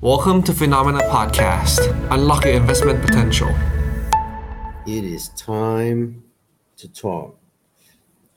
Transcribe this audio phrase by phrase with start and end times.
[0.00, 1.80] Welcome to Finnomena Podcast.
[2.12, 3.48] Unlock your investment potential.
[4.86, 6.22] It is time
[6.76, 7.36] to talk.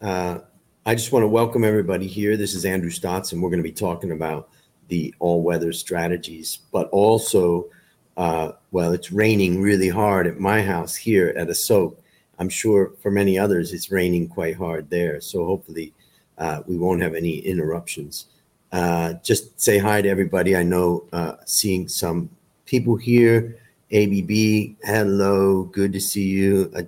[0.02, 0.40] Uh,
[0.88, 2.36] I just want to welcome everybody here.
[2.36, 4.50] This is Andrew Stotz, and we're going to be talking about
[4.88, 7.70] the all weather strategies, but also,
[8.18, 11.96] uh, well, it's raining really hard at my house here at Asok.
[12.40, 15.22] I'm sure for many others, it's raining quite hard there.
[15.22, 15.94] So hopefully,
[16.40, 18.26] uh, we won't have any interruptions.
[18.72, 20.56] Uh, just say hi to everybody.
[20.56, 22.30] I know uh, seeing some
[22.66, 23.58] people here.
[23.92, 26.72] ABB, hello, good to see you.
[26.76, 26.84] Uh,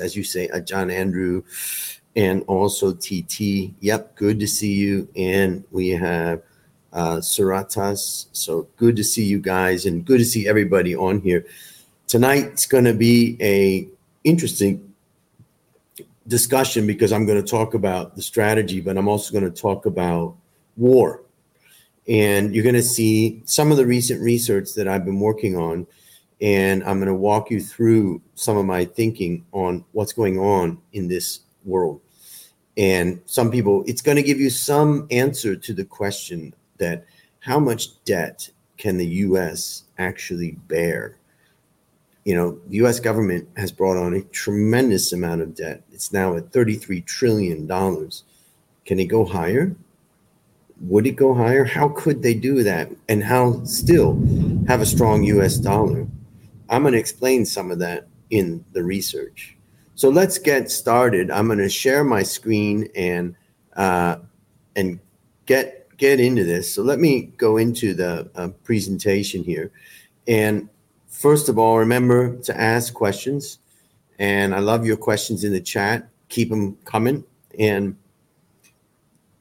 [0.00, 1.42] as you say, John Andrew,
[2.14, 3.74] and also TT.
[3.80, 5.08] Yep, good to see you.
[5.16, 6.42] And we have
[6.94, 8.26] Saratas.
[8.30, 11.46] So good to see you guys, and good to see everybody on here.
[12.06, 13.88] Tonight's going to be a
[14.22, 14.94] interesting
[16.28, 19.86] discussion because I'm going to talk about the strategy, but I'm also going to talk
[19.86, 20.36] about
[20.76, 21.22] war.
[22.08, 25.86] And you're going to see some of the recent research that I've been working on.
[26.40, 30.78] And I'm going to walk you through some of my thinking on what's going on
[30.92, 32.00] in this world.
[32.76, 37.06] And some people, it's going to give you some answer to the question that
[37.40, 41.16] how much debt can the US actually bear?
[42.24, 45.82] You know, the US government has brought on a tremendous amount of debt.
[45.92, 47.66] It's now at $33 trillion.
[47.66, 49.74] Can it go higher?
[50.80, 51.64] Would it go higher?
[51.64, 52.90] How could they do that?
[53.08, 54.14] And how still
[54.68, 56.06] have a strong US dollar?
[56.68, 59.56] I'm going to explain some of that in the research.
[59.94, 61.30] So let's get started.
[61.30, 63.34] I'm going to share my screen and
[63.76, 64.16] uh,
[64.74, 65.00] and
[65.46, 66.72] get get into this.
[66.72, 69.70] So let me go into the uh, presentation here.
[70.28, 70.68] And
[71.08, 73.58] first of all, remember to ask questions.
[74.18, 76.08] And I love your questions in the chat.
[76.28, 77.24] Keep them coming.
[77.58, 77.96] And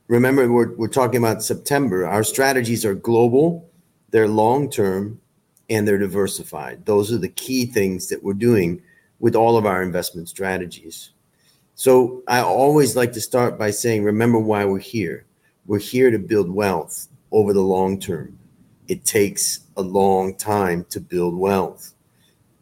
[0.07, 2.05] remember we're, we're talking about september.
[2.05, 3.69] Our strategies are global
[4.15, 5.19] they're long term
[5.69, 6.85] and they're diversified.
[6.85, 8.81] Those are the key things that we're doing
[9.19, 11.11] with all of our investment strategies.
[11.73, 15.25] So i always like to start by saying remember why we're here.
[15.65, 18.39] We're here to build wealth over the long term.
[18.87, 21.93] It takes a long time to build wealth.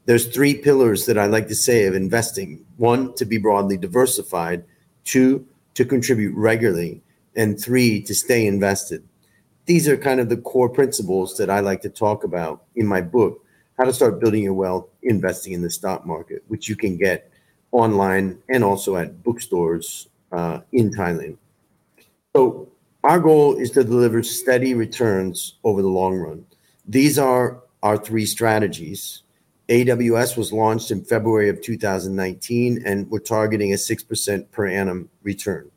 [0.06, 2.66] There's three pillars that i like to say of investing.
[2.78, 4.64] One to be broadly diversified.
[5.04, 5.46] Two
[5.76, 7.04] to contribute regularly
[7.36, 9.04] and three, to stay invested.
[9.66, 13.02] These are kind of the core principles that I like to talk about in my
[13.02, 13.46] book,
[13.78, 17.32] How to Start Building Your Wealth Investing in the Stock Market, which you can get
[17.72, 21.38] online and also at bookstores uh, in Thailand.
[22.36, 22.70] So,
[23.04, 26.46] our goal is to deliver steady returns over the long run.
[26.88, 29.24] These are our three strategies.
[29.70, 35.70] AWS was launched in February of 2019, and we're targeting a 6% per annum return.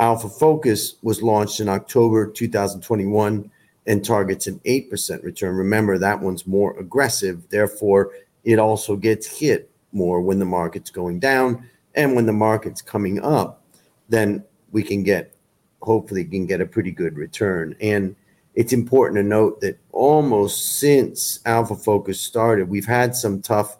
[0.00, 3.50] Alpha Focus was launched in October 2021
[3.86, 5.54] and targets an 8% return.
[5.54, 7.46] Remember, that one's more aggressive.
[7.50, 8.12] Therefore,
[8.42, 11.68] it also gets hit more when the market's going down.
[11.94, 13.62] And when the market's coming up,
[14.08, 15.34] then we can get,
[15.82, 17.76] hopefully, can get a pretty good return.
[17.78, 18.16] And
[18.54, 23.76] it's important to note that almost since Alpha Focus started, we've had some tough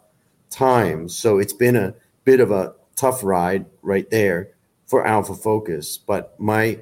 [0.51, 1.17] times.
[1.17, 1.95] So it's been a
[2.25, 4.51] bit of a tough ride right there
[4.91, 5.97] for Alpha Focus.
[5.97, 6.77] But my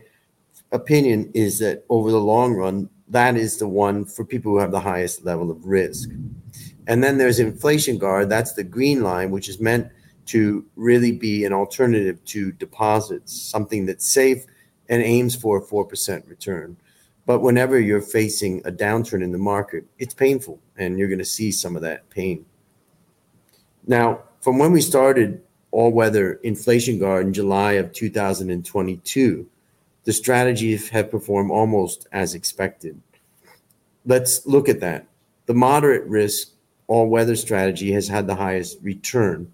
[0.71, 4.71] opinion is that over the long run, that is the one for people who have
[4.71, 6.09] the highest level of risk.
[6.87, 9.91] And then there's Inflation Guard, that's the green line, which is meant
[10.25, 14.43] to really be an alternative to deposits, something that's safe
[14.89, 16.77] and aims for a 4% return.
[17.27, 21.25] But whenever you're facing a downturn in the market, it's painful and you're going to
[21.25, 22.43] see some of that pain.
[23.85, 29.47] Now, from when we started all weather inflation guard in July of 2022.
[30.03, 32.99] The strategies have performed almost as expected.
[34.05, 35.05] Let's look at that.
[35.45, 36.49] The moderate risk
[36.87, 39.51] all weather strategy has had the highest return.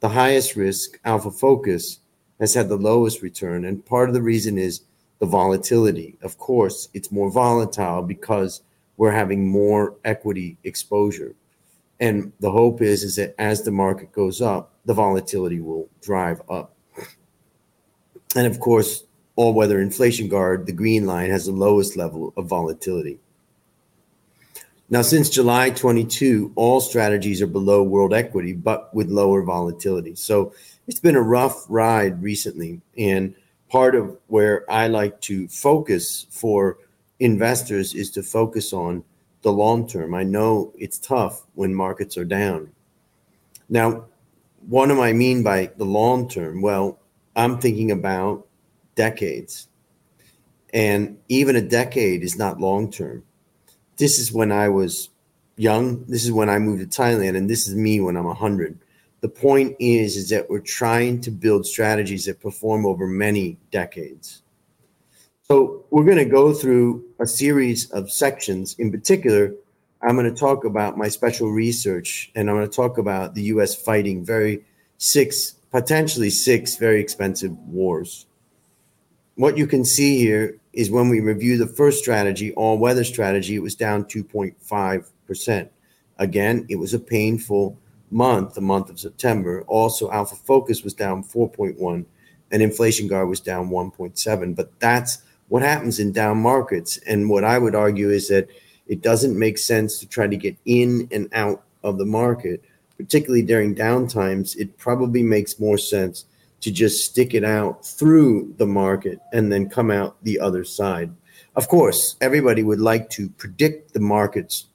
[0.00, 1.98] The highest risk, Alpha Focus,
[2.38, 3.64] has had the lowest return.
[3.64, 4.82] And part of the reason is
[5.18, 6.16] the volatility.
[6.22, 8.62] Of course, it's more volatile because
[8.96, 11.34] we're having more equity exposure.
[12.00, 16.40] And the hope is, is that as the market goes up, the volatility will drive
[16.48, 16.74] up.
[18.36, 19.04] And of course,
[19.36, 23.18] all weather inflation guard, the green line has the lowest level of volatility.
[24.90, 30.14] Now, since July 22, all strategies are below world equity, but with lower volatility.
[30.14, 30.54] So
[30.86, 32.80] it's been a rough ride recently.
[32.96, 33.34] And
[33.68, 36.78] part of where I like to focus for
[37.20, 39.04] investors is to focus on
[39.42, 40.14] the long term.
[40.14, 42.70] I know it's tough when markets are down.
[43.68, 44.06] Now,
[44.66, 46.62] what do I mean by the long term?
[46.62, 46.98] Well,
[47.36, 48.46] I'm thinking about
[48.94, 49.68] decades.
[50.74, 53.24] And even a decade is not long term.
[53.96, 55.10] this is when I was
[55.56, 56.04] young.
[56.06, 58.78] This is when I moved to Thailand, and this is me when I'm 100.
[59.20, 64.42] The point is, is that we're trying to build strategies that perform over many decades.
[65.50, 68.76] So we're going to go through a series of sections.
[68.78, 69.54] In particular,
[70.02, 73.44] I'm going to talk about my special research, and I'm going to talk about the
[73.44, 73.74] U.S.
[73.74, 74.66] fighting very
[74.98, 78.26] six, potentially six very expensive wars.
[79.36, 83.54] What you can see here is when we review the first strategy, all weather strategy,
[83.54, 85.68] it was down 2.5%.
[86.18, 87.78] Again, it was a painful
[88.10, 89.62] month, the month of September.
[89.66, 92.04] Also, Alpha Focus was down 4.1
[92.50, 94.54] and Inflation Guard was down 1.7.
[94.54, 96.98] But that's what happens in down markets.
[97.06, 98.48] And what I would argue is that
[98.86, 102.62] it doesn't make sense to try to get in and out of the market,
[102.96, 104.56] particularly during down times.
[104.56, 106.24] It probably makes more sense
[106.60, 111.10] to just stick it out through the market and then come out the other side.
[111.54, 114.66] Of course, everybody would like to predict the market's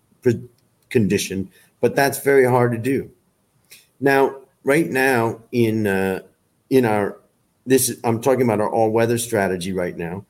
[0.90, 1.50] condition,
[1.82, 3.12] but that's very hard to do.
[4.00, 6.22] Now, right now in uh,
[6.70, 7.18] in our
[7.66, 10.26] this I'm talking about our all weather strategy right now,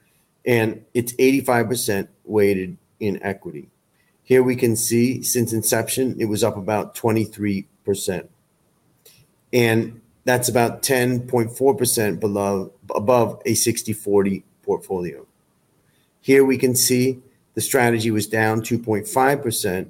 [0.45, 3.69] and it's 85% weighted in equity.
[4.23, 8.27] Here we can see since inception it was up about 23%.
[9.51, 15.25] And that's about 10.4% below above a 60-40 portfolio.
[16.21, 17.21] Here we can see
[17.53, 19.89] the strategy was down 2.5%,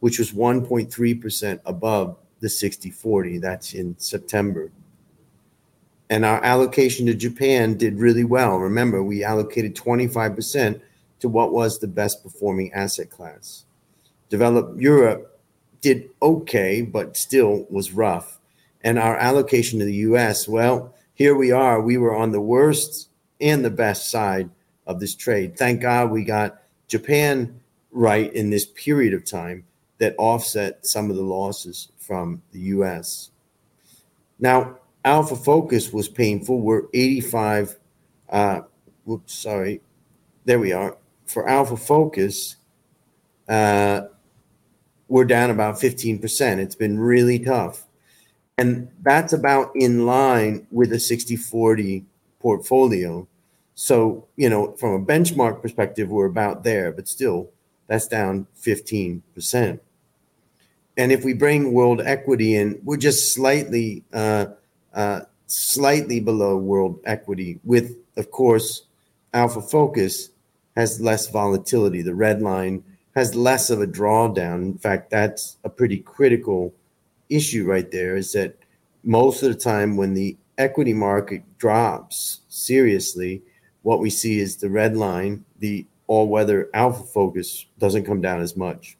[0.00, 3.38] which was 1.3% above the 60 40.
[3.38, 4.70] That's in September.
[6.14, 8.58] And our allocation to Japan did really well.
[8.58, 10.80] Remember, we allocated 25%
[11.18, 13.64] to what was the best performing asset class.
[14.28, 15.40] Developed Europe
[15.80, 18.38] did okay, but still was rough.
[18.82, 21.80] And our allocation to the US, well, here we are.
[21.80, 23.08] We were on the worst
[23.40, 24.48] and the best side
[24.86, 25.58] of this trade.
[25.58, 27.60] Thank God we got Japan
[27.90, 29.64] right in this period of time
[29.98, 33.30] that offset some of the losses from the US.
[34.38, 36.60] Now, Alpha Focus was painful.
[36.60, 37.76] We're 85,
[38.30, 38.60] uh,
[39.04, 39.82] whoops, sorry.
[40.44, 40.96] There we are.
[41.26, 42.56] For Alpha Focus,
[43.48, 44.02] uh,
[45.08, 46.58] we're down about 15%.
[46.58, 47.84] It's been really tough.
[48.56, 52.04] And that's about in line with a 60 40
[52.40, 53.26] portfolio.
[53.74, 57.50] So, you know, from a benchmark perspective, we're about there, but still,
[57.88, 59.80] that's down 15%.
[60.96, 64.46] And if we bring world equity in, we're just slightly, uh,
[64.94, 67.60] uh, slightly below world equity.
[67.64, 68.82] With, of course,
[69.32, 70.30] Alpha Focus
[70.76, 72.02] has less volatility.
[72.02, 72.82] The red line
[73.14, 74.62] has less of a drawdown.
[74.62, 76.74] In fact, that's a pretty critical
[77.28, 78.16] issue right there.
[78.16, 78.56] Is that
[79.02, 83.42] most of the time when the equity market drops seriously,
[83.82, 88.40] what we see is the red line, the all weather alpha focus doesn't come down
[88.40, 88.96] as much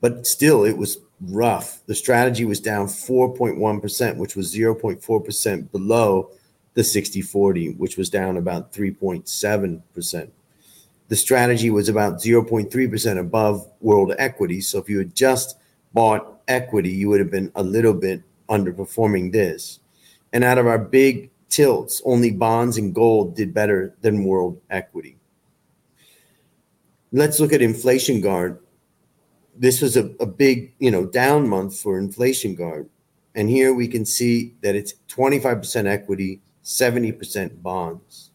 [0.00, 1.80] but still it was rough.
[1.86, 6.30] The strategy was down 4.1%, which was 0.4% below
[6.74, 10.30] the 60 40, which was down about 3.7%.
[11.08, 14.60] The strategy was about 0.3% above world equity.
[14.60, 15.58] So if you had just
[15.92, 19.80] bought equity, you would have been a little bit underperforming this.
[20.32, 25.16] And out of our big tilts, only bonds and gold did better than world equity.
[27.12, 28.60] Let's look at inflation guard
[29.60, 32.88] this was a, a big, you know, down month for inflation guard.
[33.34, 38.30] And here we can see that it's 25% equity, 70% bonds.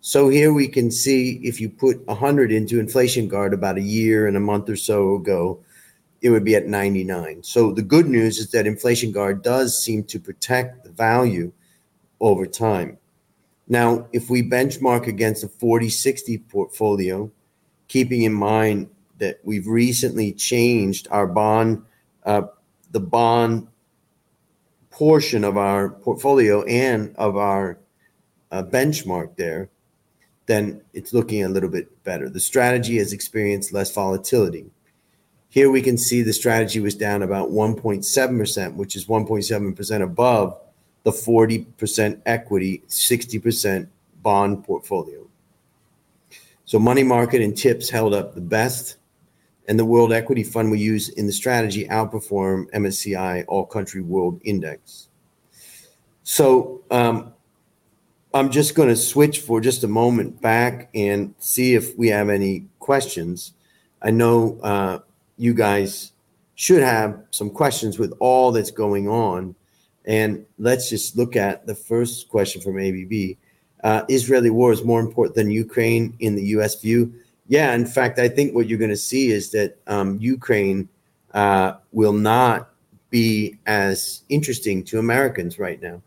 [0.00, 4.28] So here we can see if you put 100 into inflation guard about a year
[4.28, 5.64] and a month or so ago,
[6.22, 7.42] it would be at 99.
[7.42, 11.52] So the good news is that inflation guard does seem to protect the value
[12.20, 12.98] over time.
[13.66, 17.32] Now, if we benchmark against a 40 60 portfolio,
[17.88, 21.82] keeping in mind that we've recently changed our bond,
[22.24, 22.42] uh,
[22.90, 23.68] the bond
[24.90, 27.78] portion of our portfolio and of our
[28.50, 29.68] uh, benchmark there,
[30.46, 32.28] then it's looking a little bit better.
[32.28, 34.66] The strategy has experienced less volatility.
[35.48, 40.58] Here we can see the strategy was down about 1.7%, which is 1.7% above
[41.02, 43.88] the 40% equity, 60%
[44.22, 45.26] bond portfolio.
[46.64, 48.96] So money market and TIPS held up the best
[49.68, 54.40] and the World Equity Fund we use in the strategy outperform MSCI All Country World
[54.44, 55.08] Index.
[56.22, 57.32] So um,
[58.34, 62.28] I'm just going to switch for just a moment back and see if we have
[62.28, 63.54] any questions.
[64.02, 64.98] I know uh,
[65.36, 66.12] you guys
[66.54, 69.54] should have some questions with all that's going on.
[70.04, 73.36] And let's just look at the first question from ABB.
[73.84, 77.12] Uh, Israeli war is more important than Ukraine in the US view.
[77.48, 80.88] Yeah, in fact, I think what you're going to see is that um, Ukraine
[81.32, 82.70] uh, will not
[83.10, 86.02] be as interesting to Americans right now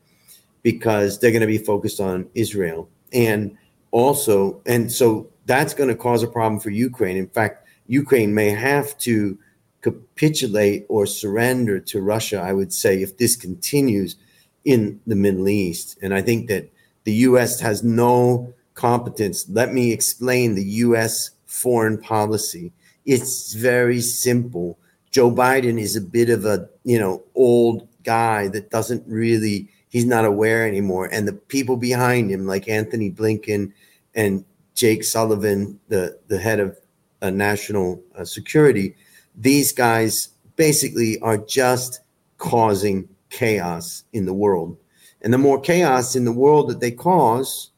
[0.64, 2.90] because they're going to be focused on Israel.
[3.14, 3.58] And
[3.92, 7.16] also, and so that's going to cause a problem for Ukraine.
[7.16, 9.38] In fact, Ukraine may have to
[9.82, 14.18] capitulate or surrender to Russia, I would say, if this continues
[14.66, 15.98] in the Middle East.
[16.02, 16.70] And I think that
[17.06, 17.60] the U.S.
[17.62, 19.46] has no competence.
[19.50, 21.32] Let me explain the U.S.
[21.46, 22.72] foreign policy.
[23.06, 24.80] It's very simple.
[25.12, 30.06] Joe Biden is a bit of a, you know, old guy that doesn't really, he's
[30.06, 31.10] not aware anymore.
[31.12, 33.74] And the people behind him, like Antony Blinken
[34.16, 34.46] and
[34.76, 36.78] Jake Sullivan, the, the head of
[37.22, 38.96] uh, national uh, security,
[39.36, 42.00] these guys basically are just
[42.38, 44.78] causing chaos in the world.
[45.22, 47.72] And the more chaos in the world that they cause,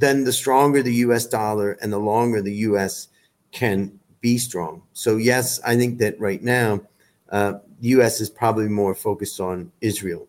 [0.00, 3.08] then the stronger the US dollar and the longer the US
[3.52, 4.82] can be strong.
[4.92, 6.82] So, yes, I think that right now,
[7.30, 10.28] uh, the US is probably more focused on Israel.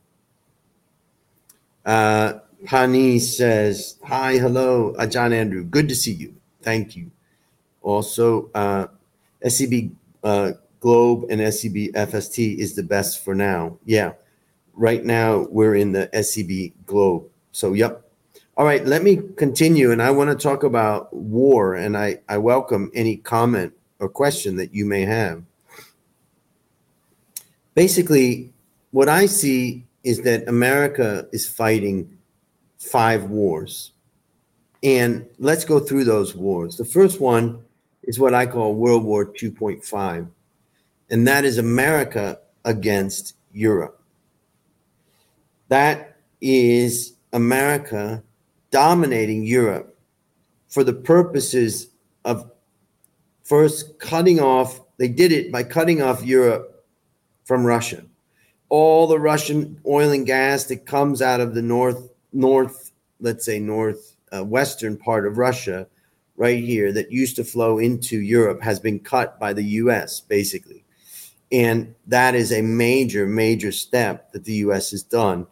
[1.86, 5.64] Uh, Pani says, Hi, hello, uh, John Andrew.
[5.64, 6.36] Good to see you.
[6.62, 7.12] Thank you.
[7.82, 8.88] Also, uh,
[9.44, 9.92] SCB
[10.24, 13.78] uh, Globe and SCB FST is the best for now.
[13.86, 14.14] Yeah.
[14.74, 17.26] Right now, we're in the SCB Globe.
[17.52, 18.11] So, yep.
[18.62, 19.92] All right, let me continue.
[19.92, 21.74] And I want to talk about war.
[21.74, 25.42] And I, I welcome any comment or question that you may have.
[27.74, 28.54] Basically,
[28.92, 32.16] what I see is that America is fighting
[32.78, 33.94] five wars.
[34.84, 36.78] And let's go through those wars.
[36.78, 37.64] The first one
[38.04, 40.28] is what I call World War 2.5,
[41.10, 44.00] and that is America against Europe.
[45.70, 48.22] That is America
[48.72, 49.98] dominating Europe
[50.68, 51.88] for the purposes
[52.26, 52.50] of
[53.44, 56.86] first cutting off, they did it by cutting off Europe
[57.44, 58.04] from Russia.
[58.70, 63.60] All the Russian oil and gas that comes out of the north, north, let's say
[63.60, 65.88] north uh, western part of Russia
[66.38, 70.86] right here that used to flow into Europe has been cut by the US, basically.
[71.52, 75.46] And that is a major, major step that the US has done.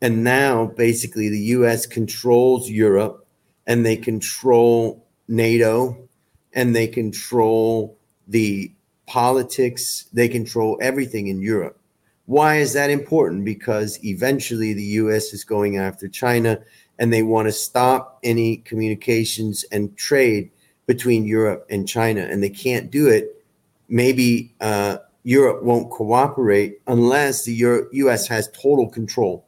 [0.00, 3.26] And now, basically, the US controls Europe
[3.66, 6.08] and they control NATO
[6.52, 7.98] and they control
[8.28, 8.72] the
[9.06, 11.78] politics, they control everything in Europe.
[12.26, 13.44] Why is that important?
[13.44, 16.60] Because eventually the US is going after China
[16.98, 20.50] and they want to stop any communications and trade
[20.86, 23.44] between Europe and China, and they can't do it.
[23.88, 28.28] Maybe uh, Europe won't cooperate unless the Euro- U.S.
[28.28, 29.45] has total control.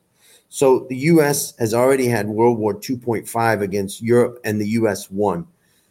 [0.48, 1.54] So the U.S.
[1.58, 5.10] has already had World War 2.5 against Europe, and the U.S.
[5.10, 5.46] won.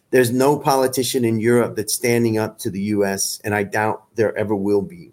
[0.10, 4.36] There's no politician in Europe that's standing up to the U.S., and I doubt there
[4.38, 5.12] ever will be.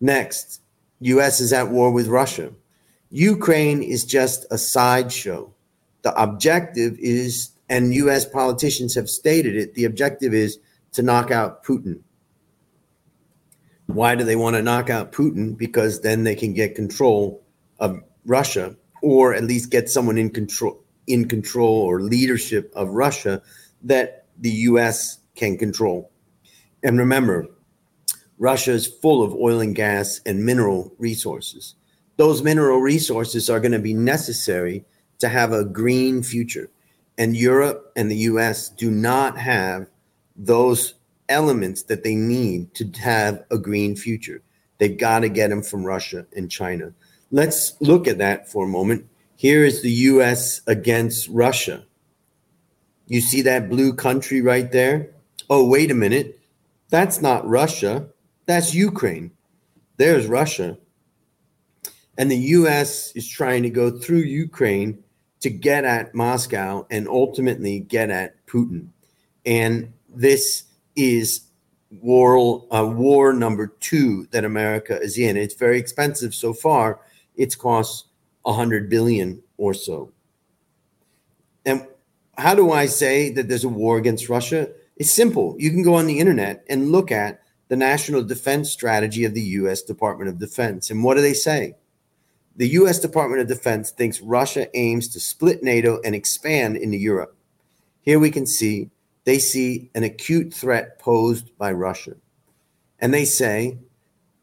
[0.00, 0.62] Next,
[1.00, 1.40] U.S.
[1.40, 2.52] is at war with Russia.
[3.10, 5.52] Ukraine is just a sideshow.
[6.02, 10.58] The objective is, and US politicians have stated it, the objective is
[10.92, 12.00] to knock out Putin.
[13.86, 15.56] Why do they want to knock out Putin?
[15.56, 17.42] Because then they can get control
[17.80, 23.40] of Russia, or at least get someone in control in control or leadership of Russia
[23.82, 26.10] that the US can control.
[26.82, 27.48] And remember,
[28.38, 31.76] Russia is full of oil and gas and mineral resources
[32.18, 34.84] those mineral resources are going to be necessary
[35.20, 36.68] to have a green future.
[37.16, 39.88] And Europe and the US do not have
[40.36, 40.94] those
[41.28, 44.42] elements that they need to have a green future.
[44.78, 46.92] They've got to get them from Russia and China.
[47.30, 49.06] Let's look at that for a moment.
[49.36, 51.84] Here is the US against Russia.
[53.06, 55.10] You see that blue country right there?
[55.48, 56.40] Oh, wait a minute.
[56.90, 58.08] That's not Russia.
[58.46, 59.30] That's Ukraine.
[59.96, 60.78] There's Russia.
[62.16, 65.02] And the US is trying to go through Ukraine
[65.40, 68.88] to get at Moscow and ultimately get at Putin.
[69.46, 70.64] And this
[70.96, 71.42] is
[71.90, 75.36] war, uh, war number two that America is in.
[75.36, 77.00] It's very expensive so far.
[77.38, 78.08] It's cost
[78.42, 80.12] 100 billion or so.
[81.64, 81.86] And
[82.36, 84.68] how do I say that there's a war against Russia?
[84.96, 85.56] It's simple.
[85.58, 89.42] You can go on the internet and look at the national defense strategy of the
[89.42, 90.90] US Department of Defense.
[90.90, 91.74] And what do they say?
[92.58, 92.98] The U.S.
[92.98, 97.36] Department of Defense thinks Russia aims to split NATO and expand into Europe.
[98.00, 98.90] Here we can see
[99.22, 102.14] they see an acute threat posed by Russia.
[102.98, 103.78] And they say,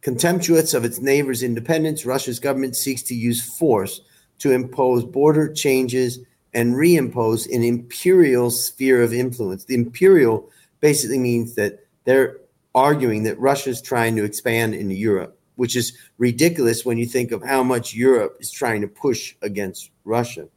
[0.06, 4.02] contemptuous of its neighbors' independence, Russia's government seeks to use force
[4.38, 6.20] to impose border changes
[6.54, 9.66] and reimpose an imperial sphere of influence.
[9.66, 10.48] The imperial
[10.80, 12.38] basically means that they're
[12.76, 17.42] arguing that Russia's trying to expand into Europe, which is ridiculous when you think of
[17.42, 20.48] how much Europe is trying to push against Russia.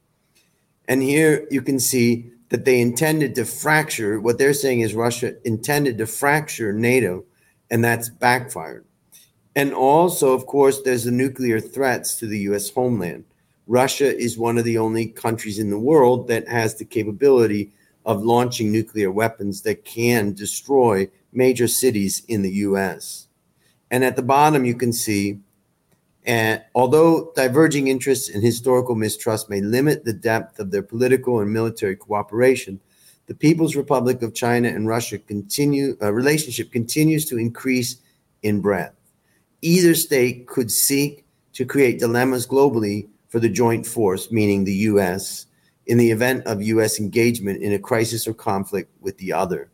[0.88, 5.36] And here you can see that they intended to fracture, what they're saying is Russia
[5.46, 7.24] intended to fracture NATO,
[7.70, 8.84] and that's backfired.
[9.56, 13.24] And also, of course, there's the nuclear threats to the US homeland.
[13.66, 17.72] Russia is one of the only countries in the world that has the capability
[18.06, 23.28] of launching nuclear weapons that can destroy major cities in the US.
[23.90, 25.40] And at the bottom, you can see,
[26.24, 31.52] and although diverging interests and historical mistrust may limit the depth of their political and
[31.52, 32.80] military cooperation,
[33.26, 37.96] the People's Republic of China and Russia continue uh, relationship continues to increase
[38.42, 38.97] in breadth.
[39.62, 45.46] Either state could seek to create dilemmas globally for the joint force, meaning the U.S.,
[45.86, 47.00] in the event of U.S.
[47.00, 49.70] engagement in a crisis or conflict with the other.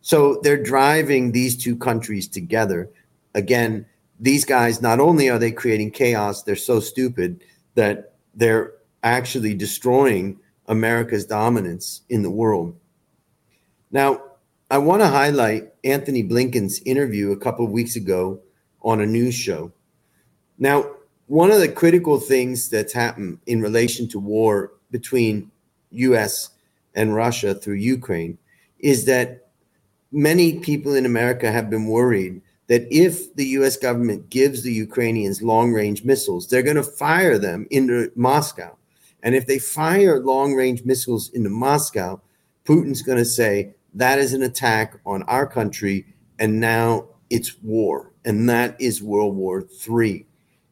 [0.00, 2.88] So they're driving these two countries together.
[3.34, 3.84] Again,
[4.20, 7.42] these guys, not only are they creating chaos, they're so stupid
[7.74, 12.76] that they're actually destroying America's dominance in the world.
[13.90, 14.22] Now,
[14.70, 18.40] I want to highlight Antony Blinken's interview a couple of weeks ago
[18.82, 19.72] on a news show.
[20.58, 20.90] Now,
[21.26, 25.50] one of the critical things that's happened in relation to war between
[25.90, 26.50] US
[26.94, 28.38] and Russia through Ukraine
[28.78, 29.48] is that
[30.10, 35.42] many people in America have been worried that if the US government gives the Ukrainians
[35.42, 38.76] long range missiles, they're going to fire them into Moscow.
[39.22, 42.20] And if they fire long range missiles into Moscow,
[42.64, 46.06] Putin's going to say that is an attack on our country.
[46.38, 48.07] And now it's war.
[48.24, 50.26] And that is World War III.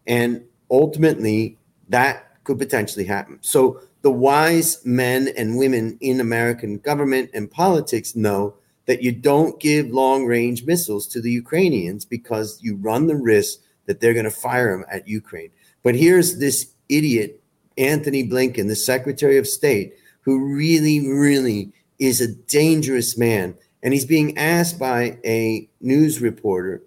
[0.07, 3.39] And ultimately, that could potentially happen.
[3.41, 8.55] So the wise men and women in American government and politics know
[8.87, 13.59] that you don't give long range missiles to the Ukrainians because you run the risk
[13.87, 15.51] that they're going to fire them at Ukraine.
[15.83, 17.43] But here's this idiot,
[17.79, 23.57] Antony Blinken, the Secretary of State, who really, really is a dangerous man.
[23.83, 26.83] And he's being asked by a news reporter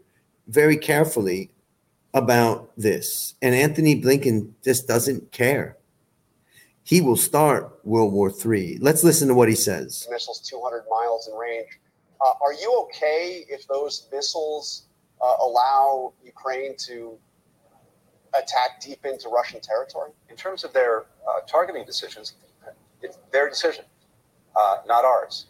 [0.50, 1.52] very carefully
[2.14, 3.36] about this.
[3.42, 5.78] And Antony Blinken just doesn't care.
[6.84, 8.80] He will start World War III.
[8.80, 10.08] Let's listen to what he says.
[10.10, 11.80] Missiles 200 miles in range.
[12.20, 14.88] Uh, are you okay if those missiles
[15.22, 17.18] uh, allow Ukraine to
[18.34, 20.12] attack deep into Russian territory?
[20.30, 22.34] In terms of their uh, targeting decisions,
[23.02, 23.86] it's their decision,
[24.56, 25.46] uh, not ours.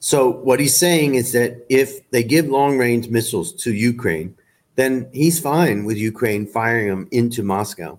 [0.00, 4.34] So, what he's saying is that if they give long range missiles to Ukraine,
[4.76, 7.98] then he's fine with Ukraine firing them into Moscow.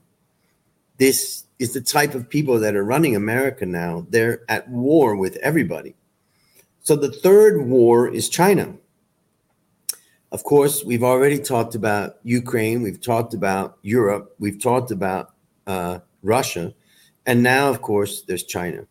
[0.98, 4.08] This is the type of people that are running America now.
[4.10, 5.94] They're at war with everybody.
[6.82, 8.74] So the third war is China.
[10.32, 15.36] Of course, we've already talked about Ukraine, we've talked about Europe, we've talked about
[15.68, 16.74] uh, Russia,
[17.28, 18.88] and now, of course, there's China.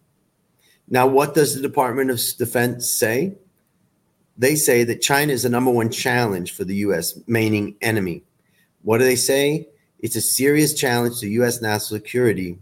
[0.90, 3.36] Now, what does the Department of Defense say?
[4.40, 8.24] they say that China is the number one challenge for the U.S., meaning enemy.
[8.82, 9.68] What do they say?
[9.98, 11.60] It's a serious challenge to U.S.
[11.60, 12.58] national security.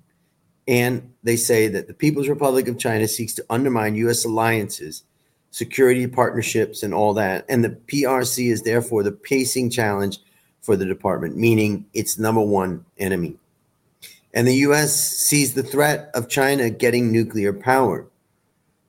[0.67, 4.25] And they say that the People's Republic of China seeks to undermine U.S.
[4.25, 5.05] alliances,
[5.53, 7.45] security partnerships, and all that.
[7.49, 10.19] And the PRC is therefore the pacing challenge
[10.61, 13.37] for the department, meaning its number one enemy.
[14.35, 14.99] And the U.S.
[14.99, 18.09] sees the threat of China getting nuclear power.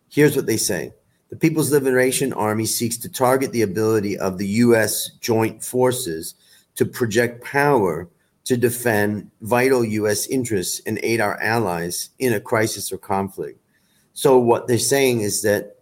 [0.10, 0.94] Here's what they say
[1.30, 5.12] the People's Liberation Army seeks to target the ability of the U.S.
[5.22, 6.36] joint forces
[6.76, 8.10] to project power
[8.46, 10.26] to defend vital U.S.
[10.28, 13.60] interests and aid our allies in a crisis or conflict.
[14.14, 15.76] So, what they're saying is that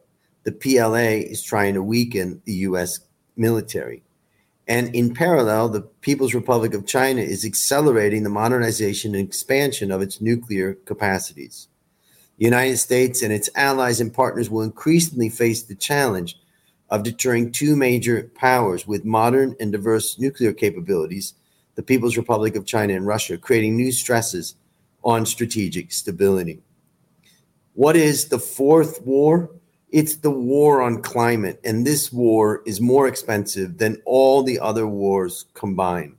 [0.43, 2.99] the PLA is trying to weaken the U.S.
[3.37, 4.03] military.
[4.67, 10.01] And in parallel, the People's Republic of China is accelerating the modernization and expansion of
[10.01, 11.69] its nuclear capacities.
[12.37, 16.37] The United States and its allies and partners will increasingly face the challenge
[16.89, 21.33] of deterring two major powers with modern and diverse nuclear capabilities,
[21.75, 24.55] the People's Republic of China and Russia, creating new stresses
[25.03, 26.61] on strategic stability.
[27.73, 29.49] What is the fourth war?
[29.89, 34.87] It's the war on climate, and this war is more expensive than all the other
[34.87, 36.15] wars combined.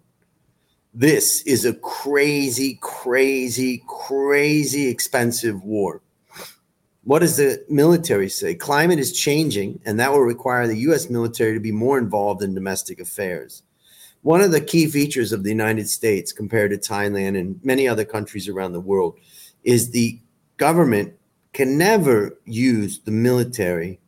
[0.95, 6.01] This is a crazy, crazy, crazy expensive war.
[7.09, 8.55] What does the military say?
[8.55, 11.09] Climate is changing, and that will require the U.S.
[11.09, 13.63] military to be more involved in domestic affairs.
[14.21, 18.05] One of the key features of the United States compared to Thailand and many other
[18.05, 19.19] countries around the world
[19.65, 20.21] is the
[20.59, 21.15] government
[21.55, 24.01] can never use the military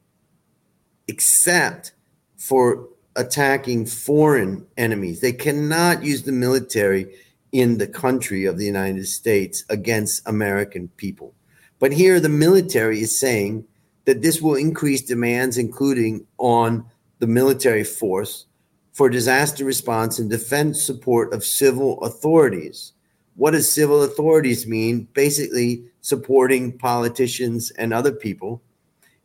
[1.08, 1.92] except
[2.36, 2.86] for
[3.16, 5.22] attacking foreign enemies.
[5.22, 7.14] They cannot use the military
[7.50, 11.32] in the country of the United States against American people.
[11.80, 13.64] But here, the military is saying
[14.04, 16.84] that this will increase demands, including on
[17.18, 18.46] the military force,
[18.92, 22.92] for disaster response and defense support of civil authorities.
[23.34, 25.08] What does civil authorities mean?
[25.14, 28.62] Basically, supporting politicians and other people.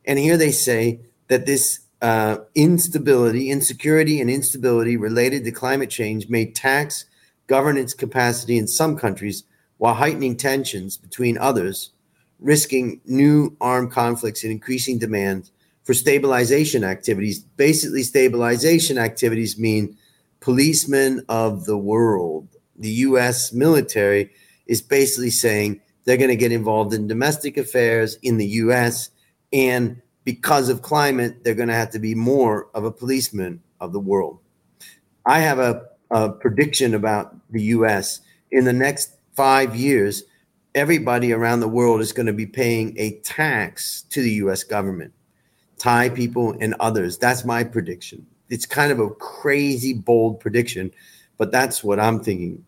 [0.06, 6.30] And here they say that this uh, instability, insecurity, and instability related to climate change
[6.30, 7.06] may tax
[7.48, 9.44] governance capacity in some countries
[9.78, 11.92] while heightening tensions between others,
[12.40, 15.50] risking new armed conflicts and increasing demand
[15.84, 17.40] for stabilization activities.
[17.40, 19.98] Basically, stabilization activities mean
[20.40, 22.48] policemen of the world.
[22.78, 24.32] The US military
[24.68, 29.10] is basically saying they're going to get involved in domestic affairs in the US.
[29.54, 33.94] And because of climate, they're going to have to be more of a policeman of
[33.94, 34.40] the world.
[35.26, 38.22] I have a, a prediction about the US.
[38.52, 40.24] In the next five years,
[40.76, 45.14] everybody around the world is going to be paying a tax to the US government.
[45.78, 47.18] Thai people, and others.
[47.18, 48.26] That's my prediction.
[48.50, 50.92] It's kind of a crazy, bold prediction,
[51.38, 52.64] but that's what I'm thinking.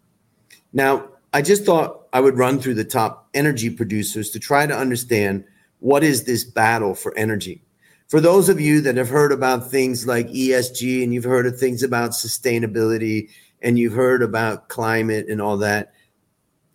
[0.73, 4.75] Now, I just thought I would run through the top energy producers to try to
[4.75, 5.45] understand
[5.79, 7.61] what is this battle for energy.
[8.07, 11.59] For those of you that have heard about things like ESG and you've heard of
[11.59, 13.29] things about sustainability
[13.61, 15.93] and you've heard about climate and all that,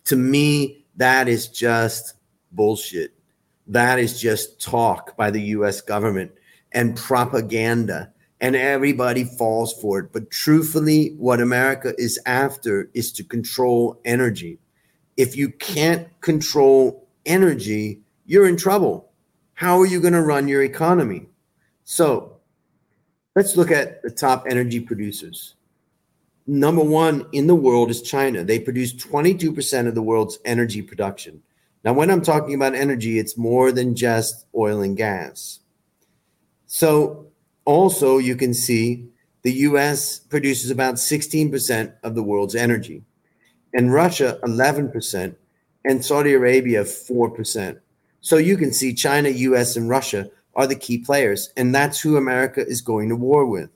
[0.05, 2.15] to me, that is just
[2.51, 3.13] bullshit.
[3.67, 6.31] That is just talk by the US government
[6.71, 10.11] and propaganda, and everybody falls for it.
[10.11, 14.59] But truthfully, what America is after is to control energy.
[15.15, 19.11] If you can't control energy, you're in trouble.
[19.53, 21.27] How are you going to run your economy?
[21.83, 22.37] So
[23.35, 25.55] let's look at the top energy producers.
[26.45, 28.43] Number one in the world is China.
[28.43, 31.41] They produce 22% of the world's energy production.
[31.85, 35.59] Now, when I'm talking about energy, it's more than just oil and gas.
[36.65, 37.27] So,
[37.65, 39.07] also, you can see
[39.43, 43.03] the US produces about 16% of the world's energy,
[43.73, 45.35] and Russia, 11%,
[45.85, 47.79] and Saudi Arabia, 4%.
[48.21, 52.15] So, you can see China, US, and Russia are the key players, and that's who
[52.15, 53.69] America is going to war with.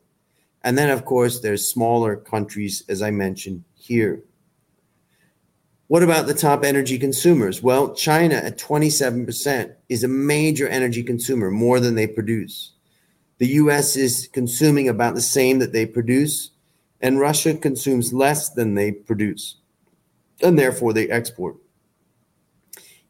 [0.67, 4.21] And then, of course, there's smaller countries, as I mentioned here.
[5.88, 7.63] What about the top energy consumers?
[7.63, 12.73] Well, China at 27% is a major energy consumer, more than they produce.
[13.38, 16.51] The US is consuming about the same that they produce,
[16.99, 19.56] and Russia consumes less than they produce,
[20.43, 21.56] and therefore they export.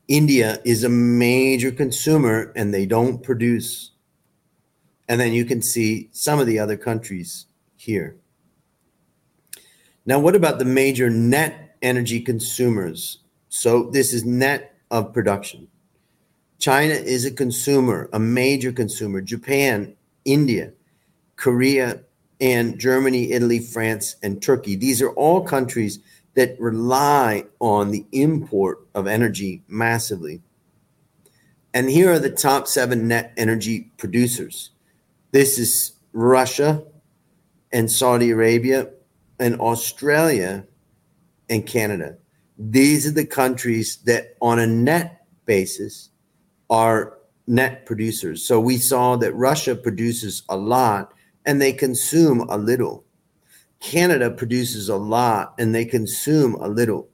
[0.08, 3.93] India is a major consumer and they don't produce.
[5.10, 7.46] And then you can see some of the other countries
[7.88, 8.17] here.
[10.06, 13.19] Now, what about the major net energy consumers.
[13.50, 15.67] So this is net of production.
[16.60, 19.21] China is a consumer, a major consumer.
[19.21, 19.95] Japan,
[20.26, 20.73] India,
[21.36, 22.02] Korea,
[22.39, 24.76] and Germany, Italy, France, and Turkey.
[24.76, 26.00] These are all countries
[26.34, 30.41] that rely on the import of energy massively.
[31.73, 34.71] And here are the top seven net energy producers.
[35.32, 36.84] This is Russia
[37.71, 38.89] and Saudi Arabia
[39.39, 40.65] and Australia
[41.49, 42.17] and Canada.
[42.58, 46.10] These are the countries that, on a net basis,
[46.69, 48.43] are net producers.
[48.45, 51.13] So we saw that Russia produces a lot
[51.45, 53.06] and they consume a little.
[53.80, 57.08] Canada produces a lot and they consume a little.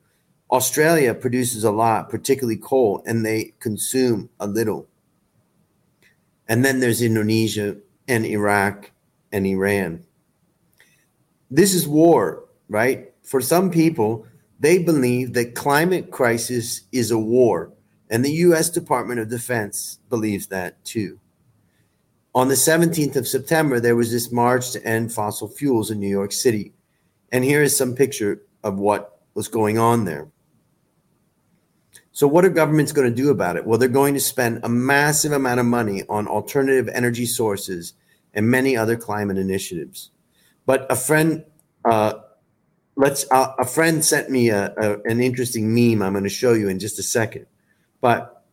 [0.49, 4.87] Australia produces a lot, particularly coal, and they consume a little.
[6.47, 8.91] And then there's Indonesia and Iraq
[9.31, 10.03] and Iran.
[11.53, 13.13] This is war, right?
[13.23, 14.27] for some people,
[14.59, 17.71] they believe that climate crisis is a war,
[18.09, 18.69] and the U.S.
[18.69, 21.19] Department of Defense believes that too.
[22.35, 26.09] On the 17th of September, there was this march to end fossil fuels in New
[26.09, 26.73] York City.
[27.31, 30.29] And here is some picture of what was going on there.
[32.11, 33.65] So, what are governments going to do about it?
[33.65, 37.93] Well, they're going to spend a massive amount of money on alternative energy sources
[38.33, 40.11] and many other climate initiatives.
[40.65, 41.43] But a friend
[41.85, 42.13] uh,
[42.95, 46.53] let's uh, a friend sent me a, a, an interesting meme i'm going to show
[46.53, 47.45] you in just a second.
[48.01, 48.43] But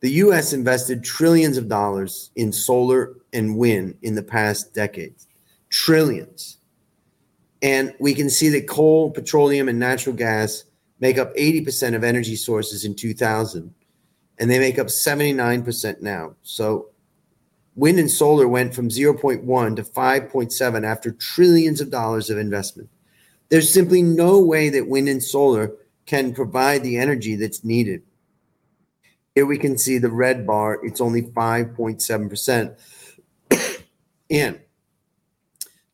[0.00, 5.28] the us invested trillions of dollars in solar and wind in the past decades
[5.70, 6.58] trillions.
[7.60, 10.64] And we can see that coal petroleum and natural gas
[11.00, 13.74] make up 80% of energy sources in 2000
[14.38, 16.36] and they make up 79% now.
[16.42, 16.90] So
[17.78, 22.90] wind and solar went from 0.1 to 5.7 after trillions of dollars of investment.
[23.50, 25.72] There's simply no way that wind and solar
[26.04, 28.02] can provide the energy that's needed.
[29.36, 32.76] Here we can see the red bar, it's only 5.7%.
[34.30, 34.60] and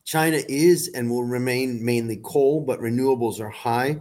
[0.03, 3.99] China is and will remain mainly coal, but renewables are high.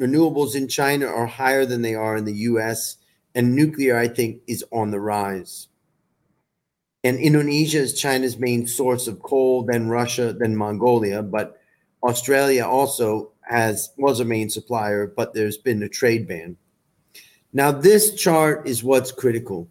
[0.00, 2.98] Renewables in China are higher than they are in the US,
[3.34, 5.66] and nuclear, I think, is on the rise.
[7.06, 11.56] And Indonesia is China's main source of coal, then Russia, then Mongolia, but
[12.02, 16.56] Australia also has was a main supplier, but there's been a trade ban.
[17.52, 19.68] Now, this chart is what's critical.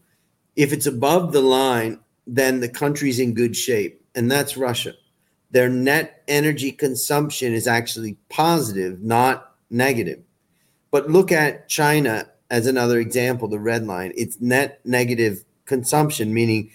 [0.56, 4.94] If it's above the line, then the country's in good shape, and that's Russia.
[5.52, 10.24] Their net energy consumption is actually positive, not negative.
[10.90, 14.14] But look at China as another example, the red line.
[14.16, 16.72] It's net negative consumption, meaning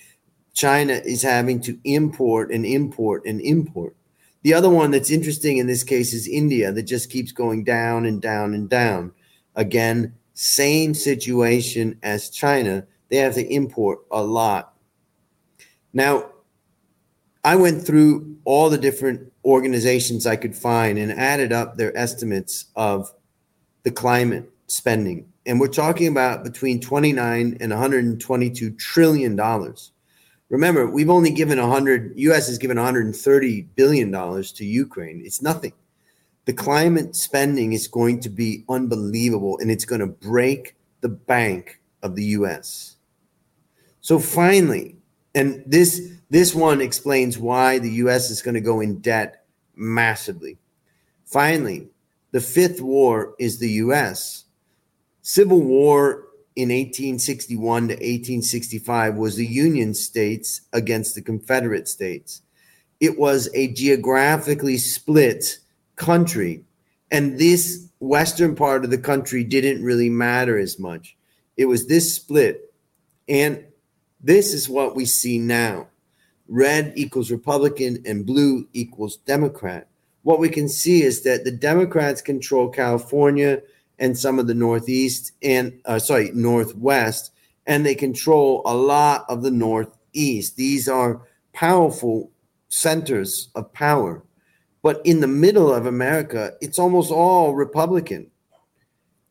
[0.54, 3.94] China is having to import and import and import.
[4.42, 8.06] The other one that's interesting in this case is India, that just keeps going down
[8.06, 9.12] and down and down.
[9.54, 12.86] Again, same situation as China.
[13.10, 14.74] They have to import a lot.
[15.92, 16.30] Now,
[17.44, 22.66] I went through all the different organizations I could find and added up their estimates
[22.76, 23.12] of
[23.82, 25.26] the climate spending.
[25.46, 29.92] And we're talking about between 29 and 122 trillion dollars.
[30.50, 35.22] Remember, we've only given 100 US has given 130 billion dollars to Ukraine.
[35.24, 35.72] It's nothing.
[36.44, 41.80] The climate spending is going to be unbelievable and it's going to break the bank
[42.02, 42.96] of the US.
[44.00, 44.96] So finally,
[45.36, 49.44] and this this one explains why the US is going to go in debt
[49.76, 50.58] massively.
[51.24, 51.88] Finally,
[52.32, 54.46] the fifth war is the US.
[55.22, 62.42] Civil War in 1861 to 1865 was the Union states against the Confederate states.
[62.98, 65.58] It was a geographically split
[65.96, 66.64] country.
[67.10, 71.16] And this western part of the country didn't really matter as much.
[71.56, 72.74] It was this split.
[73.28, 73.64] And
[74.20, 75.86] this is what we see now
[76.50, 79.86] red equals Republican and blue equals Democrat.
[80.22, 83.62] What we can see is that the Democrats control California
[84.00, 87.32] and some of the Northeast and, uh, sorry, Northwest,
[87.66, 90.56] and they control a lot of the Northeast.
[90.56, 91.20] These are
[91.52, 92.32] powerful
[92.70, 94.24] centers of power.
[94.82, 98.30] But in the middle of America, it's almost all Republican.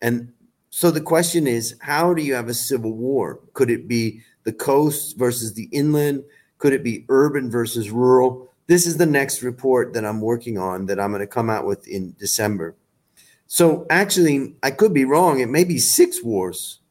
[0.02, 0.32] And
[0.70, 3.40] so the question is how do you have a civil war?
[3.54, 6.24] Could it be the coast versus the inland?
[6.60, 8.50] Could it be urban versus rural?
[8.68, 11.66] This is the next report that I'm working on that I'm going to come out
[11.66, 12.76] with in December.
[13.52, 15.40] So actually, I could be wrong.
[15.40, 16.82] It may be six wars.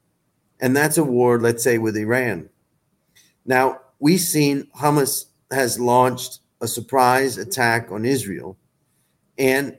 [0.59, 2.49] And that's a war, let's say, with Iran.
[3.45, 8.57] Now, we've seen Hamas has launched a surprise attack on Israel.
[9.37, 9.77] And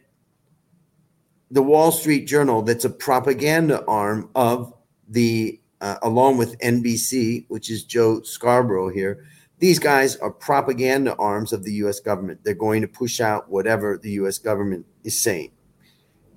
[1.51, 4.73] the Wall Street Journal, that's a propaganda arm of
[5.07, 9.27] the, uh, along with NBC, which is Joe Scarborough here,
[9.59, 12.41] these guys are propaganda arms of the US government.
[12.43, 15.51] They're going to push out whatever the US government is saying.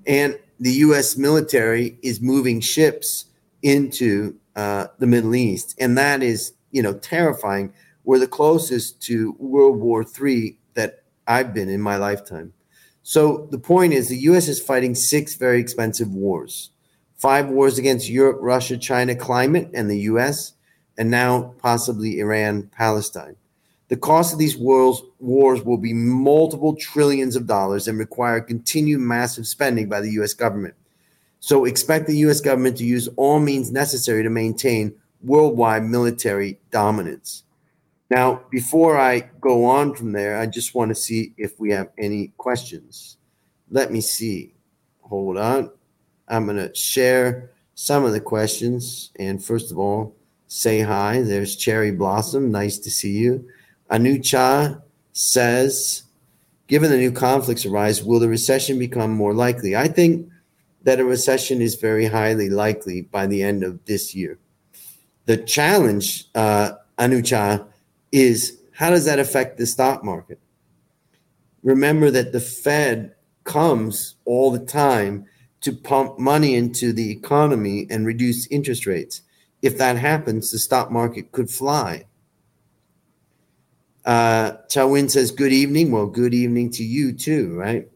[0.05, 3.25] And the US military is moving ships
[3.61, 5.75] into uh, the Middle East.
[5.79, 7.73] And that is, you know, terrifying.
[8.03, 12.53] We're the closest to World War III that I've been in my lifetime.
[13.01, 16.71] So the point is, the US is fighting six very expensive wars
[17.23, 20.55] five wars against Europe, Russia, China, climate, and the US,
[20.97, 23.37] and now possibly Iran, Palestine.
[23.89, 28.99] The cost of these wars, wars will be multiple trillions of dollars and require continued
[28.99, 30.75] massive spending by the US government.
[31.39, 37.43] So expect the US government to use all means necessary to maintain worldwide military dominance.
[38.09, 41.89] Now, before I go on from there, I just want to see if we have
[41.97, 43.17] any questions.
[43.69, 44.53] Let me see.
[45.01, 45.71] Hold on.
[46.27, 49.11] I'm going to share some of the questions.
[49.17, 50.15] And first of all,
[50.47, 51.21] say hi.
[51.21, 52.51] There's Cherry Blossom.
[52.51, 53.47] Nice to see you.
[53.93, 56.03] Anucha says,
[56.67, 59.75] given the new conflicts arise, will the recession become more likely?
[59.75, 60.29] I think
[60.81, 64.39] that a recession is very highly likely by the end of this year.
[65.25, 67.67] The challenge, uh, Anucha,
[68.11, 70.39] is how does that affect the stock market?
[71.61, 75.25] Remember that the Fed comes all the time
[75.61, 79.21] to pump money into the economy and reduce interest rates.
[79.61, 82.05] If that happens, the stock market could fly.
[84.05, 85.91] Uh, Chawin says, Good evening.
[85.91, 87.87] Well, good evening to you too, right?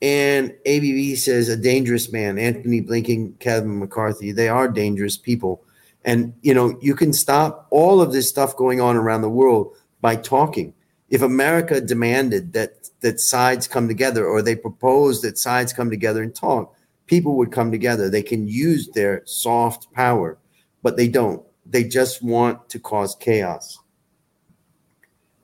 [0.00, 2.38] And ABB says, A dangerous man.
[2.38, 5.62] Antony Blinken, Kevin McCarthy, they are dangerous people.
[6.04, 9.76] And you know, you can stop all of this stuff going on around the world
[10.00, 10.74] by talking.
[11.10, 16.22] If America demanded that that sides come together or they proposed that sides come together
[16.22, 16.74] and talk,
[17.06, 18.08] people would come together.
[18.08, 20.38] They can use their soft power,
[20.82, 21.44] but they don't.
[21.66, 23.78] They just want to cause chaos.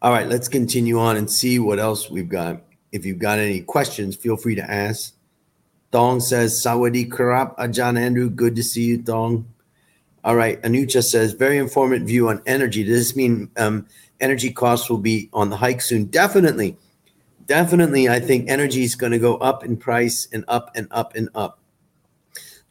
[0.00, 2.62] All right, let's continue on and see what else we've got.
[2.92, 5.14] If you've got any questions, feel free to ask.
[5.90, 9.52] Dong says, Sawadi Karap, Ajan Andrew, good to see you, Dong.
[10.22, 12.84] All right, Anucha says, very informative view on energy.
[12.84, 13.86] Does this mean um,
[14.20, 16.04] energy costs will be on the hike soon?
[16.04, 16.76] Definitely.
[17.46, 21.16] Definitely, I think energy is going to go up in price and up and up
[21.16, 21.58] and up.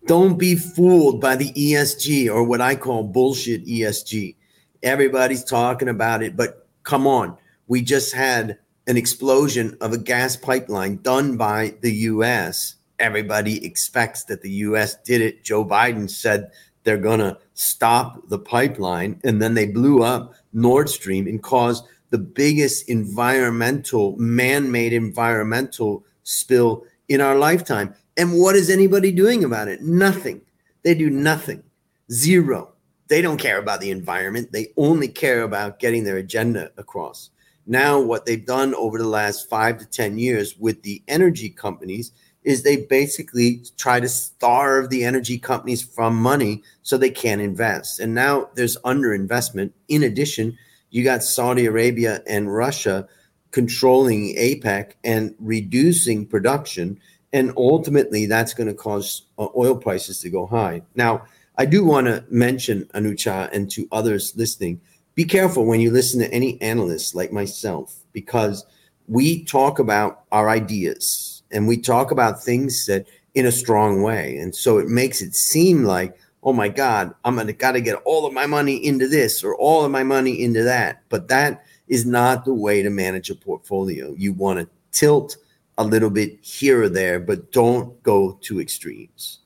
[0.05, 4.35] Don't be fooled by the ESG or what I call bullshit ESG.
[4.81, 7.38] Everybody's talking about it, but come on.
[7.67, 12.76] We just had an explosion of a gas pipeline done by the US.
[12.97, 15.43] Everybody expects that the US did it.
[15.43, 16.50] Joe Biden said
[16.84, 19.19] they're going to stop the pipeline.
[19.26, 26.06] And then they blew up Nord Stream and caused the biggest environmental, man made environmental
[26.23, 27.93] spill in our lifetime.
[28.15, 29.82] And what is anybody doing about it?
[29.82, 30.39] Nothing.
[30.84, 31.63] They do nothing.
[32.10, 32.76] Zero.
[33.08, 34.52] They don't care about the environment.
[34.52, 37.30] They only care about getting their agenda across.
[37.65, 42.12] Now, what they've done over the last five to 10 years with the energy companies
[42.43, 48.00] is they basically try to starve the energy companies from money so they can't invest.
[48.00, 49.74] And now there's underinvestment.
[49.89, 50.58] In addition,
[50.89, 53.06] you got Saudi Arabia and Russia
[53.52, 57.00] controlling OPEC and reducing production.
[57.34, 60.84] And ultimately, that's going to cause uh, oil prices to go high.
[60.96, 61.26] Now,
[61.58, 64.80] I do want to mention Anucha and to others listening
[65.17, 68.63] be careful when you listen to any analyst like myself because
[69.08, 74.38] we talk about our ideas and we talk about things that in a strong way.
[74.38, 78.28] And so it makes it seem like, oh my God, I'm gonna gotta get all
[78.28, 81.02] of my money into this or all of my money into that.
[81.10, 84.13] But that is not the way to manage a portfolio.
[84.15, 85.38] You want to tilt
[85.80, 89.39] a little bit here or there, but don't go to extremes.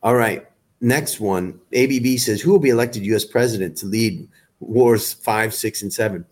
[0.00, 0.46] All right.
[0.80, 3.24] Next one, ABB says, who will be elected U.S.
[3.24, 4.28] president to lead
[4.60, 6.24] wars five, six, and seven?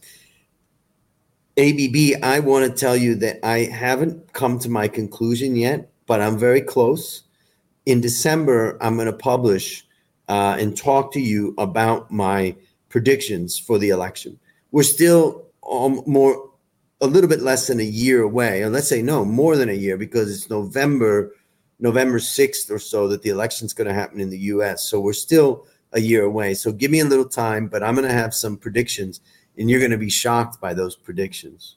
[1.58, 6.20] ABB, I want to tell you that I haven't come to my conclusion yet, but
[6.20, 7.22] I'm very close.
[7.86, 9.84] In December, I'm going to publish
[10.28, 12.54] uh, and talk to you about my
[12.88, 14.38] predictions for the election.
[14.70, 16.50] We're still um, more,
[17.00, 19.74] a little bit less than a year away, or let's say no, more than a
[19.74, 21.32] year, because it's November
[21.78, 24.88] November 6th or so that the election's going to happen in the US.
[24.88, 26.54] So we're still a year away.
[26.54, 29.20] So give me a little time, but I'm going to have some predictions
[29.58, 31.76] and you're going to be shocked by those predictions.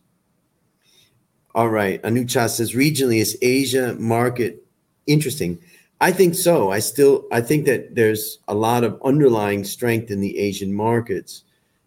[1.56, 2.02] All right.
[2.04, 4.66] Anucha says regionally is Asia market
[5.08, 5.60] interesting?
[6.02, 6.72] I think so.
[6.72, 11.44] I still I think that there's a lot of underlying strength in the Asian markets.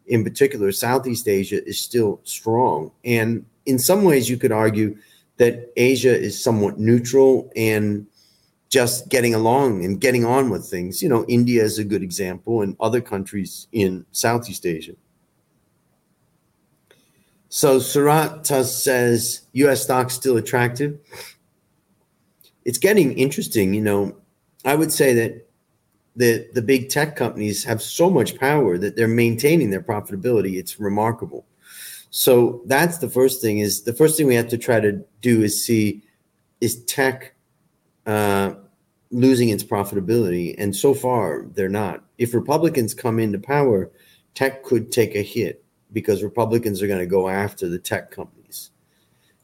[0.07, 2.90] In particular, Southeast Asia is still strong.
[3.05, 4.98] And in some ways you could argue
[5.42, 8.07] that Asia is somewhat neutral and
[8.68, 11.02] just getting along and getting on with things.
[11.02, 14.92] You know, India is a good example, and other countries in Southeast Asia.
[17.48, 19.83] So Surata says U.S.
[19.83, 21.00] stocks still attractive.
[22.64, 23.74] It's getting interesting.
[23.74, 24.16] You know,
[24.64, 25.48] I would say that
[26.14, 30.57] the the big tech companies have so much power that they're maintaining their profitability.
[30.57, 31.46] It's remarkable.
[32.14, 35.42] So that's the first thing is the first thing we have to try to do
[35.42, 36.03] is see
[36.61, 37.35] is tech
[38.05, 38.53] uh,
[39.11, 42.05] losing its profitability, and so far they're not.
[42.18, 43.90] If Republicans come into power,
[44.35, 48.70] tech could take a hit because Republicans are going to go after the tech companies.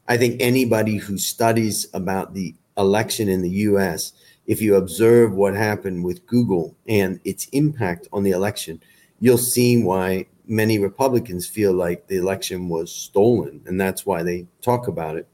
[0.07, 4.13] I think anybody who studies about the election in the U.S.,
[4.45, 8.79] if you observe what happened with Google and its impact on the election,
[9.19, 14.47] you'll see why many Republicans feel like the election was stolen, and that's why they
[14.61, 15.27] talk about it.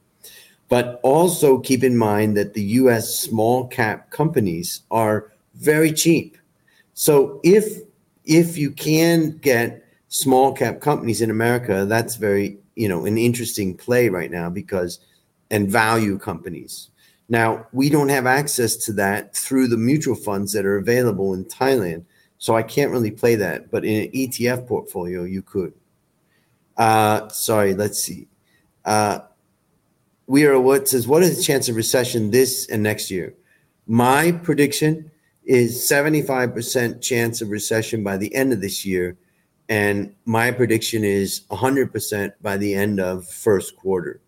[0.67, 6.37] But also keep in mind that the US small cap companies are very cheap.
[6.93, 7.81] So if
[8.25, 13.75] if you can get small cap companies in America, that's very, you know, an interesting
[13.75, 14.99] play right now because
[15.51, 16.89] and value companies.
[17.29, 21.45] Now, we don't have access to that through the mutual funds that are available in
[21.45, 22.05] Thailand.
[22.37, 25.73] So I can't really play that, but in an ETF portfolio, you could.
[26.77, 28.27] Uh, sorry, let's see.
[28.83, 29.19] Uh,
[30.27, 33.33] we are what says, what is the chance of recession this and next year?
[33.87, 35.11] My prediction
[35.43, 39.17] is 75% chance of recession by the end of this year.
[39.69, 44.21] And my prediction is 100% by the end of first quarter.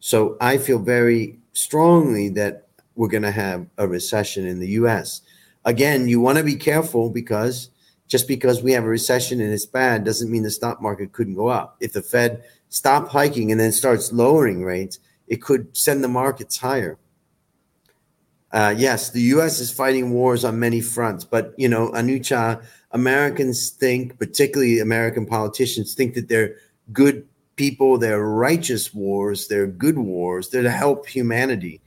[0.00, 5.22] So I feel very strongly that we're going to have a recession in the US
[5.64, 7.70] again, you want to be careful because
[8.08, 11.34] just because we have a recession and it's bad doesn't mean the stock market couldn't
[11.34, 11.76] go up.
[11.80, 14.98] If the Fed stopped hiking and then starts lowering rates,
[15.28, 16.98] it could send the markets higher.
[18.52, 19.60] Uh, yes, the U.S.
[19.60, 25.94] is fighting wars on many fronts, but you know, Anucha, Americans think, particularly American politicians,
[25.94, 26.56] think that they're
[26.92, 31.80] good people, they're righteous wars, they're good wars, they're to help humanity,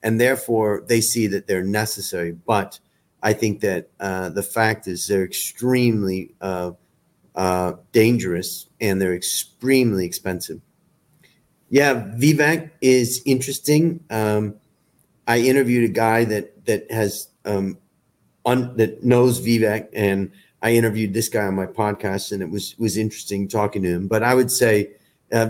[0.00, 2.30] and therefore they see that they're necessary.
[2.30, 2.78] But
[3.22, 6.72] I think that uh, the fact is they're extremely uh,
[7.34, 10.60] uh, dangerous and they're extremely expensive.
[11.70, 14.04] Yeah, Vivek is interesting.
[14.10, 14.56] Um,
[15.26, 17.78] I interviewed a guy that that has um,
[18.44, 22.76] un, that knows Vivek, and I interviewed this guy on my podcast, and it was
[22.78, 24.08] was interesting talking to him.
[24.08, 24.90] But I would say
[25.32, 25.48] uh,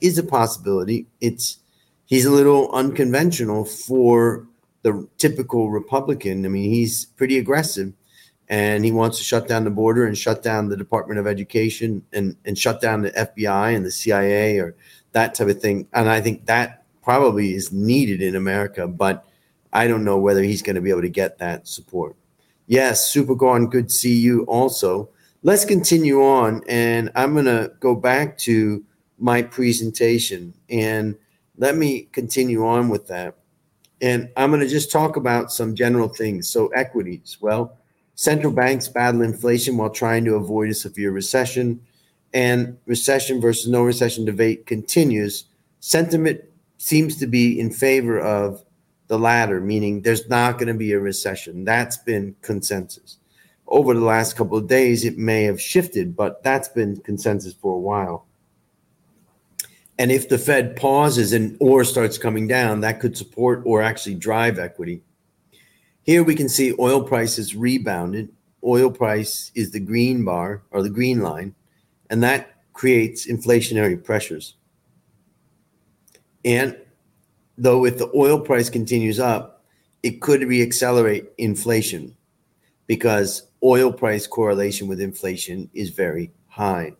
[0.00, 1.06] is a possibility.
[1.20, 1.58] It's
[2.06, 4.46] he's a little unconventional for
[4.84, 6.44] the typical Republican.
[6.44, 7.92] I mean, he's pretty aggressive
[8.48, 12.04] and he wants to shut down the border and shut down the Department of Education
[12.12, 14.76] and, and shut down the FBI and the CIA or
[15.12, 15.88] that type of thing.
[15.94, 19.24] And I think that probably is needed in America, but
[19.72, 22.14] I don't know whether he's going to be able to get that support.
[22.66, 25.08] Yes, Super Gone, good to see you also.
[25.42, 28.82] Let's continue on, and I'm going to go back to
[29.18, 31.16] my presentation and
[31.56, 33.36] let me continue on with that.
[34.04, 36.46] And I'm going to just talk about some general things.
[36.46, 37.38] So, equities.
[37.40, 37.78] Well,
[38.16, 41.80] central banks battle inflation while trying to avoid a severe recession.
[42.34, 45.44] And recession versus no recession debate continues.
[45.80, 46.42] Sentiment
[46.76, 48.62] seems to be in favor of
[49.06, 51.64] the latter, meaning there's not going to be a recession.
[51.64, 53.16] That's been consensus.
[53.66, 57.74] Over the last couple of days, it may have shifted, but that's been consensus for
[57.74, 58.26] a while.
[59.98, 64.16] And if the Fed pauses and or starts coming down, that could support or actually
[64.16, 65.02] drive equity.
[66.02, 68.30] Here we can see oil prices rebounded.
[68.62, 71.54] Oil price is the green bar or the green line,
[72.10, 74.56] and that creates inflationary pressures.
[76.44, 76.76] And
[77.56, 79.64] though if the oil price continues up,
[80.02, 82.16] it could reaccelerate inflation
[82.86, 86.92] because oil price correlation with inflation is very high.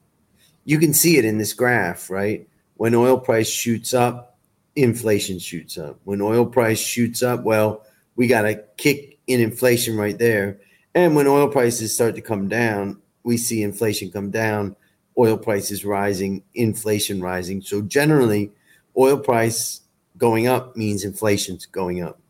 [0.64, 2.48] You can see it in this graph, right?
[2.76, 4.38] When oil price shoots up,
[4.76, 5.98] inflation shoots up.
[6.04, 7.84] When oil price shoots up, well,
[8.16, 10.60] we got a kick in inflation right there.
[10.94, 14.76] And when oil prices start to come down, we see inflation come down,
[15.18, 17.62] oil prices rising, inflation rising.
[17.62, 18.52] So generally,
[18.96, 19.80] oil price
[20.18, 22.20] going up means inflation's going up.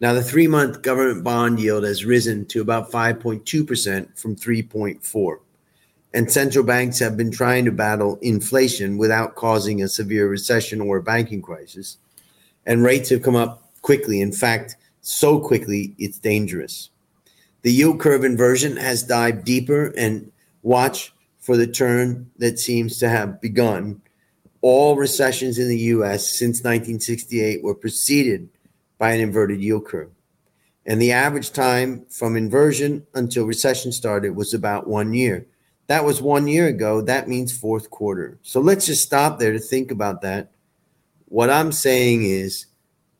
[0.00, 5.38] Now, the three month government bond yield has risen to about 5.2% from 3.4
[6.12, 10.96] and central banks have been trying to battle inflation without causing a severe recession or
[10.98, 11.98] a banking crisis.
[12.66, 14.20] And rates have come up quickly.
[14.20, 16.90] In fact, so quickly, it's dangerous.
[17.62, 20.32] The yield curve inversion has dived deeper, and
[20.62, 24.00] watch for the turn that seems to have begun.
[24.62, 28.48] All recessions in the US since 1968 were preceded
[28.98, 30.10] by an inverted yield curve.
[30.86, 35.46] And the average time from inversion until recession started was about one year.
[35.90, 37.00] That was one year ago.
[37.00, 38.38] That means fourth quarter.
[38.42, 40.52] So let's just stop there to think about that.
[41.24, 42.66] What I'm saying is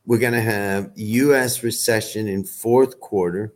[0.06, 3.52] we're going to have US recession in fourth quarter